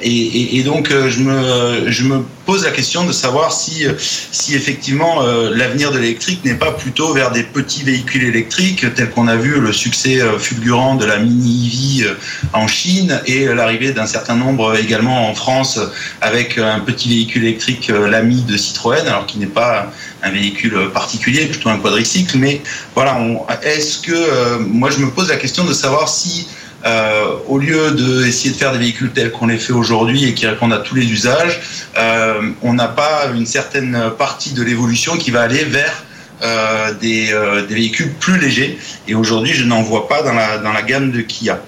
Et, 0.00 0.58
et, 0.58 0.62
donc, 0.62 0.88
je 0.90 1.20
me, 1.20 1.90
je 1.90 2.04
me 2.04 2.24
pose 2.44 2.64
la 2.64 2.70
question 2.70 3.04
de 3.04 3.12
savoir 3.12 3.52
si, 3.52 3.86
si 3.98 4.54
effectivement 4.54 5.22
euh, 5.22 5.50
l'avenir 5.54 5.92
de 5.92 5.98
l'électrique 5.98 6.44
n'est 6.44 6.54
pas 6.54 6.72
plutôt 6.72 7.12
vers 7.12 7.30
des 7.30 7.42
petits 7.42 7.82
véhicules 7.82 8.24
électriques 8.24 8.94
tels 8.94 9.10
qu'on 9.10 9.28
a 9.28 9.36
vu 9.36 9.60
le 9.60 9.72
succès 9.72 10.20
euh, 10.20 10.38
fulgurant 10.38 10.96
de 10.96 11.04
la 11.04 11.18
Mini 11.18 12.00
EV 12.00 12.06
euh, 12.08 12.14
en 12.52 12.66
Chine 12.66 13.20
et 13.26 13.46
l'arrivée 13.46 13.92
d'un 13.92 14.06
certain 14.06 14.34
nombre 14.34 14.76
également 14.76 15.28
en 15.28 15.34
France 15.34 15.78
avec 16.20 16.58
un 16.58 16.80
petit 16.80 17.08
véhicule 17.08 17.44
électrique 17.44 17.88
l'ami 17.88 18.42
de 18.42 18.56
Citroën 18.56 19.06
alors 19.06 19.26
qui 19.26 19.38
n'est 19.38 19.46
pas 19.46 19.92
un 20.22 20.30
véhicule 20.30 20.90
particulier 20.92 21.46
plutôt 21.46 21.68
un 21.68 21.78
quadricycle 21.78 22.38
mais 22.38 22.60
voilà 22.94 23.18
est-ce 23.62 23.98
que 23.98 24.58
moi 24.58 24.90
je 24.90 24.98
me 24.98 25.10
pose 25.10 25.28
la 25.28 25.36
question 25.36 25.64
de 25.64 25.72
savoir 25.72 26.08
si 26.08 26.46
euh, 26.84 27.36
au 27.46 27.58
lieu 27.58 27.92
d'essayer 27.92 28.50
de, 28.50 28.54
de 28.54 28.58
faire 28.58 28.72
des 28.72 28.78
véhicules 28.78 29.10
tels 29.12 29.30
qu'on 29.30 29.46
les 29.46 29.58
fait 29.58 29.72
aujourd'hui 29.72 30.24
et 30.24 30.34
qui 30.34 30.46
répondent 30.46 30.72
à 30.72 30.78
tous 30.78 30.96
les 30.96 31.06
usages, 31.06 31.60
euh, 31.96 32.50
on 32.62 32.74
n'a 32.74 32.88
pas 32.88 33.26
une 33.34 33.46
certaine 33.46 34.10
partie 34.18 34.52
de 34.52 34.62
l'évolution 34.62 35.16
qui 35.16 35.30
va 35.30 35.42
aller 35.42 35.64
vers 35.64 36.02
euh, 36.42 36.92
des, 36.94 37.32
euh, 37.32 37.64
des, 37.66 37.74
véhicules 37.74 38.12
plus 38.14 38.36
légers. 38.38 38.78
Et 39.06 39.14
aujourd'hui, 39.14 39.52
je 39.52 39.64
n'en 39.64 39.82
vois 39.82 40.08
pas 40.08 40.22
dans 40.22 40.32
la, 40.32 40.58
dans 40.58 40.72
la 40.72 40.82
gamme 40.82 41.12
de 41.12 41.20
Kia. 41.20 41.60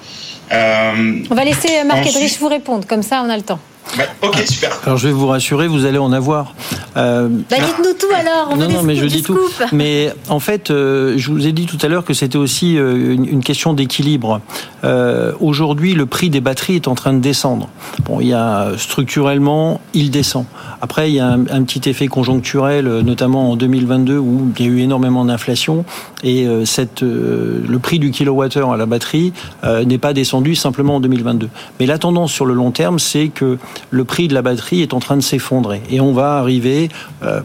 Euh, 0.53 1.23
on 1.31 1.35
va 1.35 1.45
laisser 1.45 1.85
Marc 1.85 2.07
Edrich 2.07 2.39
vous 2.41 2.49
répondre, 2.49 2.87
comme 2.87 3.03
ça 3.03 3.23
on 3.25 3.31
a 3.31 3.37
le 3.37 3.43
temps. 3.43 3.61
Ouais, 3.99 4.09
ok, 4.23 4.37
super. 4.47 4.71
Alors 4.85 4.99
je 4.99 5.09
vais 5.09 5.13
vous 5.13 5.27
rassurer, 5.27 5.69
vous 5.69 5.85
allez 5.85 5.99
en 5.99 6.13
avoir. 6.13 6.55
Euh, 6.97 7.29
bah, 7.51 7.57
dites-nous 7.59 7.95
tout 7.99 8.15
alors. 8.15 8.49
On 8.51 8.57
non, 8.57 8.69
non, 8.69 8.83
mais 8.83 8.97
je 8.97 9.07
dis 9.07 9.23
tout. 9.23 9.39
Mais 9.73 10.13
en 10.29 10.41
fait, 10.41 10.71
euh, 10.71 11.15
je 11.17 11.31
vous 11.31 11.47
ai 11.47 11.53
dit 11.53 11.67
tout 11.67 11.79
à 11.83 11.89
l'heure 11.89 12.05
que 12.05 12.15
c'était 12.15 12.39
aussi 12.39 12.77
euh, 12.79 13.15
une, 13.15 13.27
une, 13.27 13.45
question 13.45 13.73
d'équilibre. 13.73 14.41
Euh, 14.85 15.33
Aujourd'hui, 15.41 15.95
le 15.95 16.07
prix 16.07 16.31
des 16.31 16.41
batteries 16.41 16.77
est 16.77 16.89
en 16.89 16.95
train 16.95 17.13
de 17.13 17.19
descendre. 17.19 17.69
Bon, 18.05 18.21
il 18.21 18.29
y 18.29 18.33
a 18.33 18.69
structurellement, 18.77 19.81
il 19.93 20.11
descend. 20.11 20.45
Après, 20.81 21.11
il 21.11 21.15
y 21.15 21.21
a 21.21 21.27
un, 21.27 21.41
un 21.47 21.63
petit 21.63 21.89
effet 21.89 22.09
conjoncturel, 22.09 22.87
notamment 23.01 23.51
en 23.51 23.57
2022 23.57 24.19
où 24.19 24.53
il 24.59 24.65
y 24.65 24.69
a 24.69 24.71
eu 24.71 24.81
énormément 24.81 25.25
d'inflation 25.25 25.85
et 26.23 26.47
euh, 26.47 26.65
cette, 26.65 27.03
le 27.03 27.79
prix 27.79 27.99
du 27.99 28.11
kilowattheure 28.11 28.73
à 28.73 28.77
la 28.77 28.87
batterie 28.87 29.33
n'est 29.65 29.99
pas 29.99 30.13
descendu 30.13 30.55
simplement 30.55 30.97
en 30.97 31.01
2022. 31.01 31.49
Mais 31.81 31.87
la 31.87 31.99
tendance 31.99 32.33
sur 32.33 32.47
le 32.47 32.55
long 32.55 32.71
terme, 32.71 32.99
c'est 32.99 33.29
que 33.29 33.59
le 33.91 34.05
prix 34.05 34.29
de 34.29 34.35
la 34.35 34.43
batterie 34.43 34.83
est 34.83 34.95
en 34.95 35.01
train 35.01 35.17
de 35.17 35.23
s'effondrer. 35.23 35.83
Et 35.91 36.01
on 36.01 36.13
va 36.13 36.37
arriver 36.37 36.89
euh, 37.23 37.41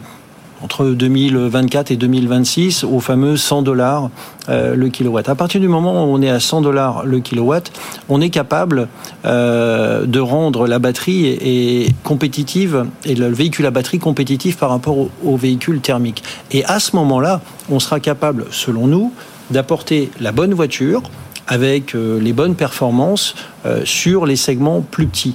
entre 0.62 0.86
2024 0.86 1.90
et 1.90 1.96
2026 1.96 2.84
au 2.84 3.00
fameux 3.00 3.36
100 3.36 3.62
dollars 3.62 4.10
euh, 4.48 4.74
le 4.74 4.88
kilowatt. 4.88 5.28
À 5.28 5.34
partir 5.34 5.60
du 5.60 5.68
moment 5.68 6.04
où 6.04 6.14
on 6.14 6.20
est 6.20 6.28
à 6.28 6.40
100 6.40 6.60
dollars 6.62 7.04
le 7.04 7.20
kilowatt, 7.20 7.72
on 8.08 8.20
est 8.20 8.30
capable 8.30 8.88
euh, 9.24 10.06
de 10.06 10.20
rendre 10.20 10.66
la 10.66 10.78
batterie 10.78 11.26
et, 11.26 11.88
compétitive 12.04 12.86
et 13.04 13.14
le 13.14 13.28
véhicule 13.28 13.66
à 13.66 13.70
batterie 13.70 13.98
compétitif 13.98 14.56
par 14.56 14.70
rapport 14.70 14.98
au, 14.98 15.10
au 15.24 15.36
véhicule 15.36 15.80
thermique. 15.80 16.22
Et 16.50 16.64
à 16.64 16.78
ce 16.78 16.94
moment-là, 16.96 17.40
on 17.70 17.80
sera 17.80 18.00
capable, 18.00 18.46
selon 18.50 18.86
nous, 18.86 19.12
d'apporter 19.50 20.10
la 20.20 20.32
bonne 20.32 20.54
voiture 20.54 21.02
avec 21.48 21.94
les 21.94 22.32
bonnes 22.32 22.54
performances 22.54 23.34
sur 23.82 24.24
les 24.24 24.36
segments 24.36 24.82
plus 24.82 25.08
petits. 25.08 25.34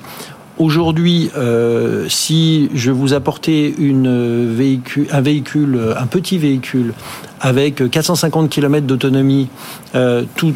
Aujourd'hui, 0.57 1.29
euh, 1.35 2.05
si 2.07 2.69
je 2.73 2.89
vous 2.89 3.13
apportais 3.13 3.75
un 3.77 5.21
véhicule, 5.21 5.95
un 5.97 6.07
petit 6.07 6.37
véhicule 6.37 6.93
avec 7.41 7.89
450 7.89 8.49
km 8.49 8.87
d'autonomie, 8.87 9.49
euh, 9.95 10.23
tout, 10.37 10.53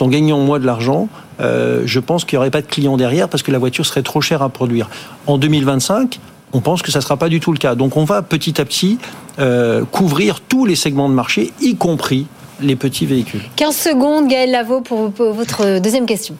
en 0.00 0.08
gagnant 0.08 0.38
moi 0.38 0.58
de 0.58 0.64
l'argent, 0.64 1.08
euh, 1.40 1.82
je 1.84 2.00
pense 2.00 2.24
qu'il 2.24 2.36
n'y 2.36 2.38
aurait 2.38 2.50
pas 2.50 2.62
de 2.62 2.66
client 2.66 2.96
derrière 2.96 3.28
parce 3.28 3.42
que 3.42 3.52
la 3.52 3.58
voiture 3.58 3.84
serait 3.84 4.02
trop 4.02 4.22
chère 4.22 4.40
à 4.42 4.48
produire. 4.48 4.88
En 5.26 5.36
2025, 5.36 6.20
on 6.54 6.60
pense 6.60 6.80
que 6.80 6.90
ça 6.90 7.00
ne 7.00 7.04
sera 7.04 7.18
pas 7.18 7.28
du 7.28 7.38
tout 7.38 7.52
le 7.52 7.58
cas. 7.58 7.74
Donc 7.74 7.98
on 7.98 8.04
va 8.04 8.22
petit 8.22 8.58
à 8.60 8.64
petit 8.64 8.98
couvrir 9.92 10.40
tous 10.40 10.64
les 10.64 10.74
segments 10.74 11.08
de 11.08 11.14
marché, 11.14 11.52
y 11.60 11.76
compris 11.76 12.26
les 12.60 12.76
petits 12.76 13.04
véhicules. 13.04 13.42
15 13.56 13.76
secondes, 13.76 14.26
Gaël 14.26 14.50
Lavaux, 14.50 14.80
pour 14.80 15.10
votre 15.10 15.80
deuxième 15.80 16.06
question. 16.06 16.34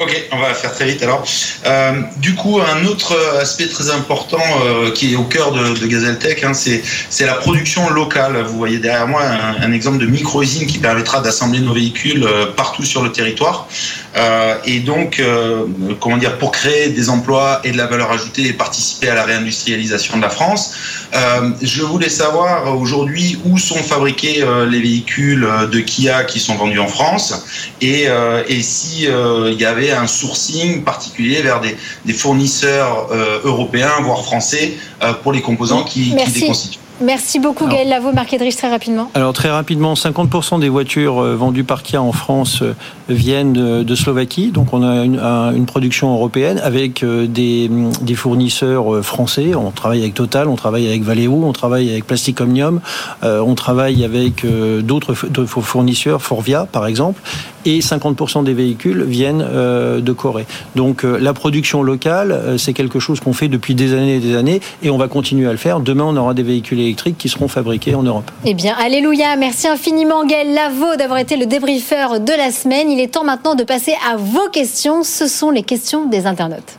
Ok, 0.00 0.28
on 0.30 0.38
va 0.38 0.54
faire 0.54 0.72
très 0.72 0.84
vite 0.84 1.02
alors. 1.02 1.24
Euh, 1.66 2.02
du 2.18 2.36
coup, 2.36 2.60
un 2.60 2.84
autre 2.84 3.16
aspect 3.40 3.66
très 3.66 3.90
important 3.90 4.38
euh, 4.64 4.92
qui 4.92 5.12
est 5.12 5.16
au 5.16 5.24
cœur 5.24 5.50
de, 5.50 5.76
de 5.76 5.86
Gazeltech, 5.88 6.44
hein, 6.44 6.52
c'est 6.54 7.26
la 7.26 7.34
production 7.34 7.90
locale. 7.90 8.40
Vous 8.46 8.56
voyez 8.56 8.78
derrière 8.78 9.08
moi 9.08 9.22
un, 9.24 9.72
exemple 9.72 9.98
de 9.98 10.06
micro-usine 10.06 10.68
qui 10.68 10.78
permettra 10.78 11.20
d'assembler 11.20 11.58
nos 11.60 11.74
véhicules 11.74 12.24
euh, 12.24 12.46
partout 12.46 12.84
sur 12.84 13.02
le 13.02 13.10
territoire. 13.10 13.68
Euh, 14.18 14.56
et 14.64 14.80
donc, 14.80 15.20
euh, 15.20 15.66
comment 16.00 16.16
dire, 16.16 16.38
pour 16.38 16.50
créer 16.52 16.88
des 16.88 17.08
emplois 17.08 17.60
et 17.64 17.70
de 17.70 17.76
la 17.76 17.86
valeur 17.86 18.10
ajoutée 18.10 18.46
et 18.46 18.52
participer 18.52 19.08
à 19.10 19.14
la 19.14 19.24
réindustrialisation 19.24 20.16
de 20.16 20.22
la 20.22 20.30
France. 20.30 20.74
Euh, 21.14 21.50
je 21.62 21.82
voulais 21.82 22.08
savoir 22.08 22.76
aujourd'hui 22.76 23.38
où 23.44 23.58
sont 23.58 23.82
fabriqués 23.82 24.44
les 24.68 24.80
véhicules 24.80 25.46
de 25.70 25.80
Kia 25.80 26.24
qui 26.24 26.40
sont 26.40 26.56
vendus 26.56 26.78
en 26.78 26.86
France 26.86 27.72
et, 27.80 28.06
et 28.48 28.62
si 28.62 29.04
il 29.04 29.60
y 29.60 29.64
avait 29.64 29.92
un 29.92 30.06
sourcing 30.06 30.84
particulier 30.84 31.42
vers 31.42 31.60
des, 31.60 31.76
des 32.04 32.12
fournisseurs 32.12 33.08
européens, 33.44 33.92
voire 34.02 34.24
français, 34.24 34.74
pour 35.22 35.32
les 35.32 35.40
composants 35.40 35.84
qui, 35.84 36.14
qui 36.14 36.40
les 36.40 36.46
constituent. 36.46 36.78
Merci 37.00 37.38
beaucoup 37.38 37.64
alors, 37.64 37.76
Gaël 37.76 37.88
Lavaux, 37.88 38.12
très 38.56 38.68
rapidement. 38.70 39.10
Alors 39.14 39.32
très 39.32 39.50
rapidement, 39.50 39.94
50% 39.94 40.60
des 40.60 40.68
voitures 40.68 41.20
euh, 41.20 41.36
vendues 41.36 41.64
par 41.64 41.82
Kia 41.82 42.02
en 42.02 42.12
France 42.12 42.62
euh, 42.62 42.74
viennent 43.08 43.52
de, 43.52 43.82
de 43.82 43.94
Slovaquie, 43.94 44.50
donc 44.50 44.72
on 44.72 44.82
a 44.82 45.04
une, 45.04 45.18
une 45.18 45.66
production 45.66 46.12
européenne 46.12 46.60
avec 46.62 47.02
euh, 47.02 47.26
des, 47.26 47.70
des, 48.00 48.14
fournisseurs 48.14 49.04
français. 49.04 49.54
On 49.54 49.70
travaille 49.70 50.00
avec 50.00 50.14
Total, 50.14 50.48
on 50.48 50.56
travaille 50.56 50.88
avec 50.88 51.02
Valeo, 51.02 51.44
on 51.44 51.52
travaille 51.52 51.90
avec 51.90 52.06
Plastic 52.06 52.40
Omnium, 52.40 52.80
on 53.22 53.54
travaille 53.54 54.04
avec 54.04 54.44
d'autres 54.80 55.14
fournisseurs, 55.14 56.22
Forvia 56.22 56.66
par 56.66 56.86
exemple, 56.86 57.20
et 57.64 57.80
50% 57.80 58.44
des 58.44 58.54
véhicules 58.54 59.02
viennent 59.02 59.38
de 59.38 60.12
Corée. 60.12 60.46
Donc 60.76 61.02
la 61.02 61.32
production 61.32 61.82
locale, 61.82 62.56
c'est 62.58 62.72
quelque 62.72 63.00
chose 63.00 63.20
qu'on 63.20 63.32
fait 63.32 63.48
depuis 63.48 63.74
des 63.74 63.92
années 63.92 64.16
et 64.16 64.20
des 64.20 64.36
années, 64.36 64.60
et 64.82 64.90
on 64.90 64.98
va 64.98 65.08
continuer 65.08 65.48
à 65.48 65.52
le 65.52 65.58
faire. 65.58 65.80
Demain, 65.80 66.04
on 66.04 66.16
aura 66.16 66.34
des 66.34 66.42
véhicules 66.42 66.80
électriques 66.80 67.18
qui 67.18 67.28
seront 67.28 67.48
fabriqués 67.48 67.94
en 67.94 68.02
Europe. 68.02 68.30
Eh 68.44 68.54
bien, 68.54 68.74
alléluia. 68.78 69.36
Merci 69.36 69.68
infiniment, 69.68 70.24
Gaël 70.24 70.54
Lavaux, 70.54 70.96
d'avoir 70.96 71.18
été 71.18 71.36
le 71.36 71.46
débriefeur 71.46 72.20
de 72.20 72.32
la 72.32 72.50
semaine. 72.50 72.90
Il 72.90 73.00
est 73.00 73.08
temps 73.08 73.24
maintenant 73.24 73.54
de 73.54 73.64
passer 73.64 73.94
à 74.10 74.16
vos 74.16 74.48
questions. 74.50 75.02
Ce 75.02 75.26
sont 75.26 75.50
les 75.50 75.62
questions 75.62 76.06
des 76.06 76.26
internautes. 76.26 76.78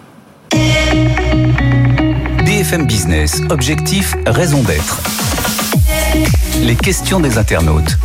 BFM 2.45 2.87
Business, 2.87 3.41
objectif, 3.49 4.15
raison 4.25 4.61
d'être. 4.63 5.01
Les 6.63 6.75
questions 6.75 7.19
des 7.19 7.37
internautes. 7.37 7.97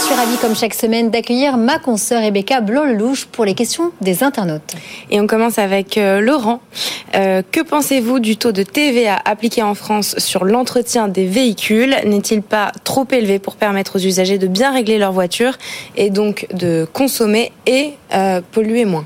Je 0.00 0.06
suis 0.06 0.14
ravie, 0.14 0.38
comme 0.38 0.56
chaque 0.56 0.72
semaine, 0.72 1.10
d'accueillir 1.10 1.58
ma 1.58 1.78
consoeur 1.78 2.22
Rebecca 2.22 2.62
Blanc-Lelouch 2.62 3.26
pour 3.26 3.44
les 3.44 3.52
questions 3.54 3.92
des 4.00 4.24
internautes. 4.24 4.74
Et 5.10 5.20
on 5.20 5.26
commence 5.26 5.58
avec 5.58 5.98
euh, 5.98 6.22
Laurent. 6.22 6.60
Euh, 7.14 7.42
que 7.52 7.60
pensez-vous 7.60 8.18
du 8.18 8.38
taux 8.38 8.50
de 8.50 8.62
TVA 8.62 9.20
appliqué 9.22 9.62
en 9.62 9.74
France 9.74 10.18
sur 10.18 10.46
l'entretien 10.46 11.06
des 11.06 11.26
véhicules? 11.26 11.94
N'est-il 12.06 12.40
pas 12.40 12.72
trop 12.82 13.06
élevé 13.12 13.38
pour 13.38 13.56
permettre 13.56 13.96
aux 13.96 14.02
usagers 14.02 14.38
de 14.38 14.46
bien 14.46 14.72
régler 14.72 14.96
leur 14.96 15.12
voiture 15.12 15.58
et 15.96 16.08
donc 16.08 16.46
de 16.54 16.88
consommer 16.90 17.52
et 17.66 17.90
euh, 18.14 18.40
polluer 18.52 18.86
moins? 18.86 19.04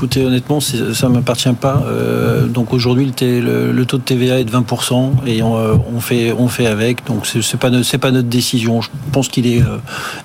Écoutez, 0.00 0.24
honnêtement, 0.24 0.60
ça 0.60 1.08
ne 1.10 1.12
m'appartient 1.12 1.52
pas. 1.52 1.82
Euh, 1.84 2.46
donc 2.46 2.72
aujourd'hui, 2.72 3.12
le, 3.20 3.70
le, 3.70 3.84
taux 3.84 3.98
de 3.98 4.02
TVA 4.02 4.38
est 4.38 4.44
de 4.44 4.50
20% 4.50 5.26
et 5.26 5.42
on, 5.42 5.58
euh, 5.58 5.74
on 5.94 6.00
fait, 6.00 6.32
on 6.32 6.48
fait 6.48 6.64
avec. 6.64 7.04
Donc 7.04 7.26
c'est 7.26 7.40
n'est 7.40 7.58
pas, 7.58 7.68
pas 7.98 8.10
notre 8.10 8.28
décision. 8.28 8.80
Je 8.80 8.88
pense 9.12 9.28
qu'il 9.28 9.46
est, 9.46 9.60
euh, 9.60 9.76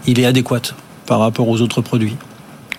il 0.08 0.18
est 0.18 0.26
adéquat 0.26 0.62
par 1.06 1.20
rapport 1.20 1.50
aux 1.50 1.60
autres 1.60 1.82
produits. 1.82 2.16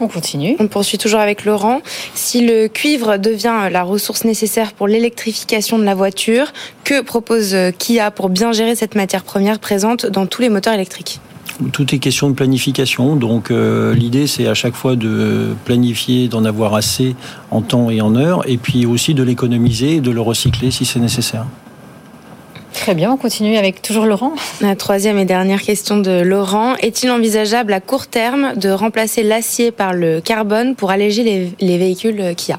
On 0.01 0.09
continue. 0.09 0.57
On 0.59 0.69
poursuit 0.69 0.97
toujours 0.97 1.21
avec 1.21 1.45
Laurent. 1.45 1.83
Si 2.15 2.47
le 2.47 2.67
cuivre 2.69 3.19
devient 3.19 3.69
la 3.71 3.83
ressource 3.83 4.25
nécessaire 4.25 4.73
pour 4.73 4.89
l'électrification 4.89 5.79
de 5.79 5.85
la 5.85 5.95
voiture, 5.95 6.55
que 6.85 7.03
propose 7.03 7.55
Kia 7.79 8.11
pour 8.11 8.31
bien 8.31 8.53
gérer 8.53 8.75
cette 8.75 8.95
matière 8.95 9.23
première 9.23 9.59
présente 9.59 10.07
dans 10.07 10.25
tous 10.25 10.41
les 10.41 10.49
moteurs 10.49 10.73
électriques? 10.73 11.21
Tout 11.73 11.95
est 11.95 11.99
question 11.99 12.29
de 12.29 12.35
planification. 12.35 13.17
Donc 13.17 13.51
euh, 13.51 13.95
l'idée, 13.95 14.27
c'est 14.27 14.47
à 14.47 14.55
chaque 14.55 14.75
fois 14.75 14.97
de 14.97 15.55
planifier, 15.65 16.29
d'en 16.29 16.45
avoir 16.45 16.75
assez 16.75 17.17
en 17.51 17.61
temps 17.63 17.91
et 17.91 18.01
en 18.01 18.15
heure, 18.17 18.49
et 18.49 18.57
puis 18.57 18.87
aussi 18.87 19.15
de 19.15 19.23
l'économiser 19.23 19.97
et 19.97 20.01
de 20.01 20.11
le 20.11 20.21
recycler 20.21 20.71
si 20.71 20.85
c'est 20.85 21.01
nécessaire. 21.01 21.47
Très 22.73 22.95
bien, 22.95 23.11
on 23.11 23.17
continue 23.17 23.57
avec 23.57 23.81
toujours 23.81 24.05
Laurent. 24.05 24.35
La 24.61 24.77
troisième 24.77 25.19
et 25.19 25.25
dernière 25.25 25.63
question 25.63 25.97
de 25.97 26.21
Laurent. 26.21 26.77
Est-il 26.77 27.11
envisageable 27.11 27.73
à 27.73 27.81
court 27.81 28.07
terme 28.07 28.55
de 28.57 28.69
remplacer 28.69 29.23
l'acier 29.23 29.71
par 29.71 29.95
le 29.95 30.21
carbone 30.21 30.75
pour 30.75 30.91
alléger 30.91 31.25
les, 31.25 31.53
les 31.59 31.79
véhicules 31.79 32.35
Kia 32.37 32.59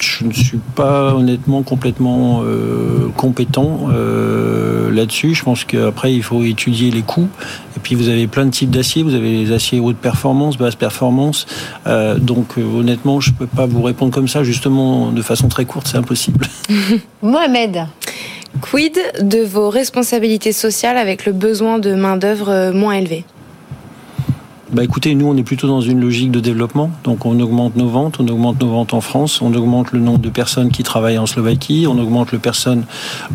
je 0.00 0.24
ne 0.24 0.32
suis 0.32 0.58
pas 0.74 1.14
honnêtement 1.14 1.62
complètement 1.62 2.42
euh, 2.42 3.08
compétent 3.16 3.88
euh, 3.92 4.90
là-dessus. 4.90 5.34
Je 5.34 5.44
pense 5.44 5.64
qu'après, 5.64 6.12
il 6.12 6.22
faut 6.22 6.42
étudier 6.42 6.90
les 6.90 7.02
coûts. 7.02 7.28
Et 7.76 7.80
puis, 7.80 7.94
vous 7.94 8.08
avez 8.08 8.26
plein 8.26 8.46
de 8.46 8.50
types 8.50 8.70
d'acier. 8.70 9.02
Vous 9.02 9.14
avez 9.14 9.30
les 9.30 9.52
aciers 9.52 9.80
haute 9.80 9.96
performance, 9.96 10.56
basse 10.56 10.74
performance. 10.74 11.46
Euh, 11.86 12.18
donc, 12.18 12.56
honnêtement, 12.58 13.20
je 13.20 13.30
ne 13.30 13.36
peux 13.36 13.46
pas 13.46 13.66
vous 13.66 13.82
répondre 13.82 14.12
comme 14.12 14.28
ça, 14.28 14.42
justement, 14.42 15.12
de 15.12 15.22
façon 15.22 15.48
très 15.48 15.64
courte. 15.64 15.88
C'est 15.88 15.98
impossible. 15.98 16.46
Mohamed 17.22 17.86
Quid 18.60 18.98
de 19.20 19.40
vos 19.40 19.68
responsabilités 19.68 20.52
sociales 20.52 20.96
avec 20.96 21.26
le 21.26 21.32
besoin 21.32 21.78
de 21.78 21.94
main-d'œuvre 21.94 22.70
moins 22.72 22.94
élevé 22.94 23.24
bah 24.74 24.82
écoutez, 24.82 25.14
nous 25.14 25.26
on 25.26 25.36
est 25.36 25.44
plutôt 25.44 25.68
dans 25.68 25.80
une 25.80 26.00
logique 26.00 26.32
de 26.32 26.40
développement, 26.40 26.90
donc 27.04 27.26
on 27.26 27.38
augmente 27.38 27.76
nos 27.76 27.88
ventes, 27.88 28.18
on 28.18 28.26
augmente 28.26 28.60
nos 28.60 28.70
ventes 28.70 28.92
en 28.92 29.00
France, 29.00 29.40
on 29.40 29.54
augmente 29.54 29.92
le 29.92 30.00
nombre 30.00 30.18
de 30.18 30.30
personnes 30.30 30.70
qui 30.70 30.82
travaillent 30.82 31.18
en 31.18 31.26
Slovaquie, 31.26 31.86
on 31.88 31.96
augmente 31.96 32.32
le, 32.32 32.40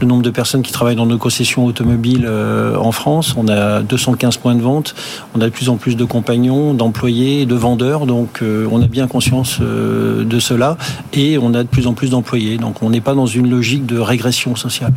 nombre 0.05 0.21
de 0.21 0.29
personnes 0.29 0.63
qui 0.63 0.73
travaillent 0.73 0.97
dans 0.97 1.05
nos 1.05 1.17
concessions 1.17 1.65
automobiles 1.65 2.25
euh, 2.27 2.75
en 2.75 2.91
France. 2.91 3.35
On 3.37 3.47
a 3.47 3.81
215 3.81 4.35
points 4.35 4.53
de 4.53 4.61
vente, 4.61 4.95
on 5.33 5.39
a 5.39 5.45
de 5.45 5.49
plus 5.49 5.69
en 5.69 5.77
plus 5.77 5.95
de 5.95 6.03
compagnons, 6.03 6.73
d'employés, 6.73 7.45
de 7.45 7.55
vendeurs, 7.55 8.05
donc 8.05 8.41
euh, 8.41 8.67
on 8.69 8.81
a 8.81 8.87
bien 8.87 9.07
conscience 9.07 9.59
euh, 9.61 10.25
de 10.25 10.39
cela 10.39 10.77
et 11.13 11.37
on 11.37 11.53
a 11.53 11.63
de 11.63 11.69
plus 11.69 11.87
en 11.87 11.93
plus 11.93 12.09
d'employés. 12.09 12.57
Donc 12.57 12.83
on 12.83 12.89
n'est 12.89 12.99
pas 12.99 13.13
dans 13.13 13.27
une 13.27 13.49
logique 13.49 13.85
de 13.85 13.97
régression 13.97 14.57
sociale. 14.57 14.91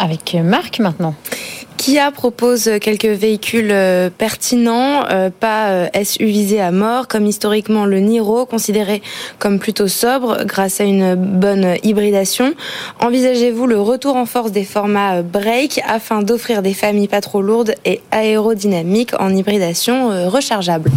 Avec 0.00 0.36
Marc 0.42 0.80
maintenant. 0.80 1.14
Kia 1.88 2.10
propose 2.10 2.70
quelques 2.82 3.06
véhicules 3.06 3.70
euh, 3.72 4.10
pertinents, 4.10 5.06
euh, 5.10 5.30
pas 5.30 5.70
euh, 5.70 6.04
SUVisés 6.04 6.60
à 6.60 6.70
mort, 6.70 7.08
comme 7.08 7.24
historiquement 7.24 7.86
le 7.86 7.98
Niro, 8.00 8.44
considéré 8.44 9.00
comme 9.38 9.58
plutôt 9.58 9.88
sobre 9.88 10.44
grâce 10.44 10.82
à 10.82 10.84
une 10.84 11.14
bonne 11.14 11.76
hybridation. 11.84 12.52
Envisagez-vous 13.00 13.66
le 13.66 13.80
retour 13.80 14.16
en 14.16 14.26
force 14.26 14.52
des 14.52 14.64
formats 14.64 15.22
break 15.22 15.80
afin 15.88 16.20
d'offrir 16.20 16.60
des 16.60 16.74
familles 16.74 17.08
pas 17.08 17.22
trop 17.22 17.40
lourdes 17.40 17.74
et 17.86 18.02
aérodynamiques 18.10 19.18
en 19.18 19.34
hybridation 19.34 20.28
rechargeable 20.28 20.90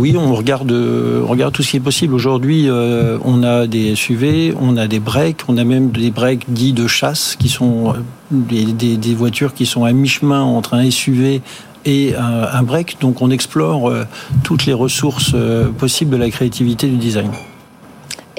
oui, 0.00 0.16
on 0.16 0.34
regarde, 0.34 0.72
on 0.72 1.26
regarde 1.26 1.52
tout 1.52 1.62
ce 1.62 1.72
qui 1.72 1.76
est 1.76 1.80
possible. 1.80 2.14
Aujourd'hui, 2.14 2.70
euh, 2.70 3.18
on 3.22 3.42
a 3.42 3.66
des 3.66 3.94
SUV, 3.94 4.54
on 4.58 4.78
a 4.78 4.86
des 4.86 4.98
breaks, 4.98 5.42
on 5.46 5.58
a 5.58 5.64
même 5.64 5.90
des 5.90 6.10
breaks 6.10 6.44
dits 6.48 6.72
de 6.72 6.86
chasse, 6.86 7.36
qui 7.38 7.50
sont 7.50 7.92
des, 8.30 8.64
des, 8.72 9.14
voitures 9.14 9.52
qui 9.52 9.66
sont 9.66 9.84
à 9.84 9.92
mi-chemin 9.92 10.40
entre 10.40 10.72
un 10.72 10.90
SUV 10.90 11.42
et 11.84 12.14
un, 12.16 12.62
break. 12.62 12.96
Donc 13.02 13.20
on 13.20 13.30
explore 13.30 13.90
euh, 13.90 14.04
toutes 14.42 14.64
les 14.64 14.72
ressources 14.72 15.32
euh, 15.34 15.68
possibles 15.68 16.12
de 16.12 16.16
la 16.16 16.30
créativité 16.30 16.88
du 16.88 16.96
design. 16.96 17.30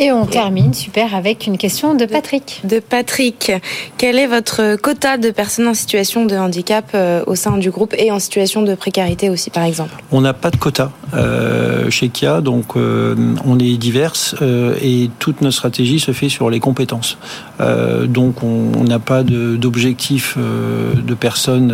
Et 0.03 0.11
on 0.11 0.25
termine, 0.25 0.73
super, 0.73 1.13
avec 1.13 1.45
une 1.45 1.59
question 1.59 1.93
de 1.93 2.05
Patrick. 2.05 2.61
De 2.63 2.79
Patrick. 2.79 3.51
Quel 3.99 4.17
est 4.17 4.25
votre 4.25 4.75
quota 4.75 5.17
de 5.17 5.29
personnes 5.29 5.67
en 5.67 5.75
situation 5.75 6.25
de 6.25 6.35
handicap 6.35 6.85
euh, 6.95 7.23
au 7.27 7.35
sein 7.35 7.55
du 7.59 7.69
groupe 7.69 7.93
et 7.95 8.09
en 8.09 8.17
situation 8.17 8.63
de 8.63 8.73
précarité 8.73 9.29
aussi, 9.29 9.51
par 9.51 9.63
exemple? 9.63 9.93
On 10.11 10.21
n'a 10.21 10.33
pas 10.33 10.49
de 10.49 10.55
quota 10.55 10.91
euh, 11.13 11.91
chez 11.91 12.09
Kia, 12.09 12.41
donc 12.41 12.75
euh, 12.75 13.15
on 13.45 13.59
est 13.59 13.77
diverses 13.77 14.33
euh, 14.41 14.75
et 14.81 15.11
toute 15.19 15.41
notre 15.41 15.57
stratégie 15.57 15.99
se 15.99 16.13
fait 16.13 16.29
sur 16.29 16.49
les 16.49 16.59
compétences. 16.59 17.19
Euh, 17.59 18.07
donc 18.07 18.41
on 18.41 18.83
n'a 18.83 18.97
pas 18.97 19.21
d'objectif 19.21 20.35
de, 20.35 20.99
de, 20.99 21.13
personnes 21.13 21.71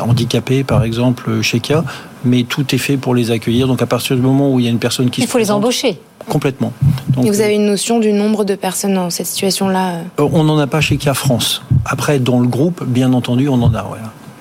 handicapées, 0.00 0.64
par 0.64 0.82
exemple, 0.82 1.42
chez 1.42 1.60
Kia 1.60 1.84
mais 2.24 2.44
tout 2.44 2.74
est 2.74 2.78
fait 2.78 2.96
pour 2.96 3.14
les 3.14 3.30
accueillir. 3.30 3.66
Donc 3.66 3.82
à 3.82 3.86
partir 3.86 4.16
du 4.16 4.22
moment 4.22 4.52
où 4.52 4.60
il 4.60 4.64
y 4.64 4.68
a 4.68 4.70
une 4.70 4.78
personne 4.78 5.10
qui 5.10 5.22
il 5.22 5.26
faut 5.26 5.38
les 5.38 5.50
embaucher. 5.50 5.98
Complètement. 6.28 6.72
Donc, 7.10 7.26
Et 7.26 7.30
vous 7.30 7.40
avez 7.40 7.54
une 7.54 7.66
notion 7.66 7.98
du 7.98 8.12
nombre 8.12 8.44
de 8.44 8.54
personnes 8.54 8.94
dans 8.94 9.10
cette 9.10 9.26
situation-là 9.26 9.98
On 10.18 10.44
n'en 10.44 10.58
a 10.58 10.66
pas 10.66 10.80
chez 10.80 10.96
Kia 10.96 11.14
France. 11.14 11.62
Après, 11.84 12.18
dans 12.18 12.40
le 12.40 12.48
groupe, 12.48 12.82
bien 12.84 13.12
entendu, 13.12 13.48
on 13.48 13.54
en 13.62 13.74
a. 13.74 13.82
Ouais. 13.82 13.98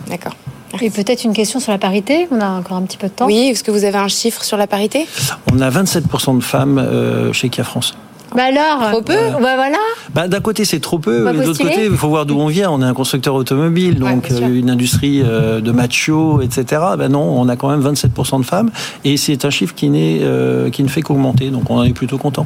D'accord. 0.07 0.35
Et 0.81 0.89
peut-être 0.89 1.23
une 1.23 1.33
question 1.33 1.59
sur 1.59 1.71
la 1.71 1.77
parité 1.77 2.27
On 2.31 2.41
a 2.41 2.49
encore 2.49 2.77
un 2.77 2.81
petit 2.83 2.97
peu 2.97 3.07
de 3.07 3.13
temps. 3.13 3.25
Oui, 3.25 3.49
est-ce 3.49 3.63
que 3.63 3.71
vous 3.71 3.83
avez 3.83 3.97
un 3.97 4.07
chiffre 4.07 4.43
sur 4.43 4.57
la 4.57 4.65
parité? 4.65 5.05
On 5.51 5.59
a 5.61 5.69
27% 5.69 6.37
de 6.37 6.43
femmes 6.43 6.79
euh, 6.79 7.31
chez 7.33 7.49
Kia 7.49 7.63
France. 7.63 7.95
Bah 8.35 8.43
alors 8.45 8.91
Trop 8.91 9.01
peu 9.01 9.13
Bah 9.41 9.55
voilà 9.55 9.77
bah, 10.13 10.27
D'un 10.27 10.39
côté, 10.39 10.65
c'est 10.65 10.79
trop 10.79 10.99
peu, 10.99 11.29
et 11.29 11.33
de 11.33 11.43
l'autre 11.43 11.63
côté, 11.63 11.85
il 11.85 11.95
faut 11.97 12.09
voir 12.09 12.25
d'où 12.25 12.39
on 12.39 12.47
vient. 12.47 12.69
On 12.71 12.81
est 12.81 12.85
un 12.85 12.93
constructeur 12.93 13.35
automobile, 13.35 13.99
donc 13.99 14.31
euh, 14.31 14.53
une 14.53 14.69
industrie 14.69 15.21
euh, 15.23 15.61
de 15.61 15.71
machos, 15.71 16.41
etc. 16.41 16.81
Ben 16.97 17.09
non, 17.09 17.21
on 17.21 17.47
a 17.49 17.55
quand 17.55 17.69
même 17.69 17.81
27% 17.81 18.39
de 18.39 18.45
femmes, 18.45 18.71
et 19.05 19.17
c'est 19.17 19.45
un 19.45 19.49
chiffre 19.49 19.75
qui, 19.75 19.89
n'est, 19.89 20.19
euh, 20.21 20.69
qui 20.69 20.83
ne 20.83 20.87
fait 20.89 21.01
qu'augmenter, 21.01 21.49
donc 21.49 21.69
on 21.69 21.77
en 21.77 21.83
est 21.83 21.93
plutôt 21.93 22.17
content. 22.17 22.45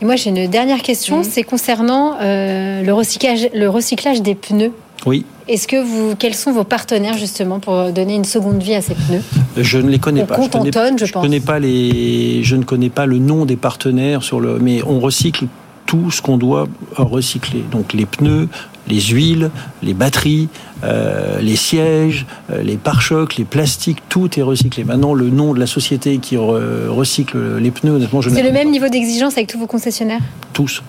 Et 0.00 0.04
moi, 0.04 0.16
j'ai 0.16 0.30
une 0.30 0.48
dernière 0.48 0.82
question, 0.82 1.18
Mhm. 1.18 1.24
c'est 1.24 1.42
concernant 1.44 2.14
euh, 2.20 2.82
le, 2.82 2.92
recyclage, 2.92 3.48
le 3.54 3.68
recyclage 3.68 4.20
des 4.22 4.34
pneus. 4.34 4.72
Oui, 5.04 5.24
Est-ce 5.48 5.66
que 5.66 5.82
vous, 5.82 6.14
quels 6.16 6.34
sont 6.34 6.52
vos 6.52 6.62
partenaires 6.64 7.18
justement 7.18 7.58
pour 7.58 7.90
donner 7.92 8.14
une 8.14 8.24
seconde 8.24 8.62
vie 8.62 8.74
à 8.74 8.82
ces 8.82 8.94
pneus? 8.94 9.22
Je 9.56 9.78
ne 9.78 9.90
les 9.90 9.98
connais 9.98 10.22
On 10.22 10.26
pas. 10.26 10.36
compte 10.36 10.52
je 10.52 10.58
en 10.58 10.64
tonnes, 10.70 10.98
je 10.98 11.06
pense. 11.06 11.22
connais 11.22 11.40
pas 11.40 11.58
les, 11.58 12.44
je 12.44 12.54
ne 12.54 12.62
connais 12.62 12.90
pas 12.90 13.06
le 13.06 13.18
nom 13.18 13.44
des 13.44 13.56
partenaires 13.56 14.22
sur 14.22 14.38
le, 14.40 14.58
mais 14.60 14.80
on 14.86 15.00
recycle 15.00 15.46
tout 15.86 16.10
ce 16.12 16.22
qu'on 16.22 16.36
doit 16.38 16.68
recycler. 16.94 17.64
Donc 17.72 17.92
les 17.94 18.06
pneus, 18.06 18.48
les 18.88 19.00
huiles, 19.00 19.50
les 19.82 19.92
batteries, 19.94 20.48
euh, 20.84 21.40
les 21.40 21.56
sièges, 21.56 22.24
euh, 22.52 22.62
les 22.62 22.76
pare-chocs, 22.76 23.36
les 23.36 23.44
plastiques, 23.44 23.98
tout 24.08 24.38
est 24.38 24.42
recyclé. 24.42 24.84
Maintenant, 24.84 25.14
le 25.14 25.30
nom 25.30 25.52
de 25.52 25.58
la 25.58 25.66
société 25.66 26.18
qui 26.18 26.36
re- 26.36 26.86
recycle 26.88 27.56
les 27.58 27.70
pneus, 27.72 27.92
honnêtement, 27.96 28.20
je 28.20 28.30
ne 28.30 28.34
C'est 28.36 28.42
le 28.44 28.52
même 28.52 28.70
niveau 28.70 28.88
d'exigence 28.88 29.32
avec 29.32 29.48
tous 29.48 29.58
vos 29.58 29.66
concessionnaires? 29.66 30.20
Tous, 30.52 30.82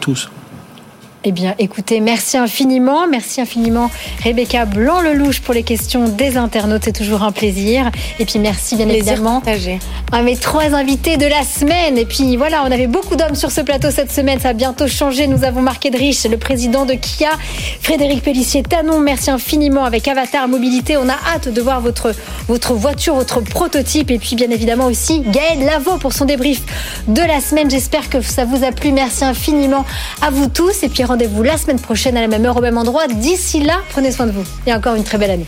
tous. 0.00 0.30
Eh 1.22 1.32
bien, 1.32 1.54
écoutez, 1.58 2.00
merci 2.00 2.38
infiniment. 2.38 3.06
Merci 3.06 3.42
infiniment, 3.42 3.90
Rebecca 4.24 4.64
Blanc-Lelouch, 4.64 5.40
pour 5.40 5.52
les 5.52 5.62
questions 5.62 6.08
des 6.08 6.38
internautes. 6.38 6.80
C'est 6.86 6.96
toujours 6.96 7.22
un 7.22 7.30
plaisir. 7.30 7.90
Et 8.18 8.24
puis, 8.24 8.38
merci 8.38 8.74
bien 8.74 8.86
Plaisir 8.86 9.12
évidemment 9.12 9.42
partagé. 9.42 9.78
à 10.12 10.22
mes 10.22 10.38
trois 10.38 10.74
invités 10.74 11.18
de 11.18 11.26
la 11.26 11.42
semaine. 11.42 11.98
Et 11.98 12.06
puis, 12.06 12.38
voilà, 12.38 12.62
on 12.66 12.72
avait 12.72 12.86
beaucoup 12.86 13.16
d'hommes 13.16 13.34
sur 13.34 13.50
ce 13.50 13.60
plateau 13.60 13.90
cette 13.90 14.10
semaine. 14.10 14.40
Ça 14.40 14.48
a 14.48 14.52
bientôt 14.54 14.86
changé. 14.88 15.26
Nous 15.26 15.44
avons 15.44 15.60
Marc 15.60 15.84
Edrich, 15.84 16.24
le 16.24 16.38
président 16.38 16.86
de 16.86 16.94
Kia, 16.94 17.32
Frédéric 17.82 18.22
Pellissier-Tanon. 18.22 19.00
Merci 19.00 19.30
infiniment 19.30 19.84
avec 19.84 20.08
Avatar 20.08 20.48
Mobilité. 20.48 20.96
On 20.96 21.06
a 21.10 21.18
hâte 21.34 21.52
de 21.52 21.60
voir 21.60 21.82
votre, 21.82 22.14
votre 22.48 22.72
voiture, 22.72 23.14
votre 23.14 23.42
prototype. 23.42 24.10
Et 24.10 24.18
puis, 24.18 24.36
bien 24.36 24.50
évidemment 24.50 24.86
aussi, 24.86 25.20
Gaël 25.20 25.66
Lavaux 25.66 25.98
pour 25.98 26.14
son 26.14 26.24
débrief 26.24 26.62
de 27.08 27.20
la 27.20 27.42
semaine. 27.42 27.70
J'espère 27.70 28.08
que 28.08 28.22
ça 28.22 28.46
vous 28.46 28.64
a 28.64 28.72
plu. 28.72 28.90
Merci 28.90 29.26
infiniment 29.26 29.84
à 30.22 30.30
vous 30.30 30.48
tous. 30.48 30.82
Et 30.82 30.88
puis, 30.88 31.04
rendez-vous 31.10 31.42
la 31.42 31.58
semaine 31.58 31.80
prochaine 31.80 32.16
à 32.16 32.20
la 32.20 32.28
même 32.28 32.46
heure, 32.46 32.56
au 32.56 32.60
même 32.60 32.78
endroit. 32.78 33.08
D'ici 33.08 33.60
là, 33.60 33.80
prenez 33.90 34.12
soin 34.12 34.26
de 34.26 34.30
vous. 34.30 34.44
Et 34.64 34.72
encore 34.72 34.94
une 34.94 35.02
très 35.02 35.18
belle 35.18 35.32
année. 35.32 35.46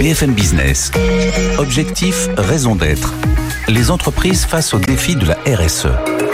BFM 0.00 0.32
Business. 0.32 0.90
Objectif, 1.58 2.28
raison 2.38 2.74
d'être. 2.74 3.12
Les 3.68 3.90
entreprises 3.90 4.46
face 4.46 4.72
aux 4.72 4.78
défis 4.78 5.16
de 5.16 5.26
la 5.26 5.36
RSE. 5.54 6.27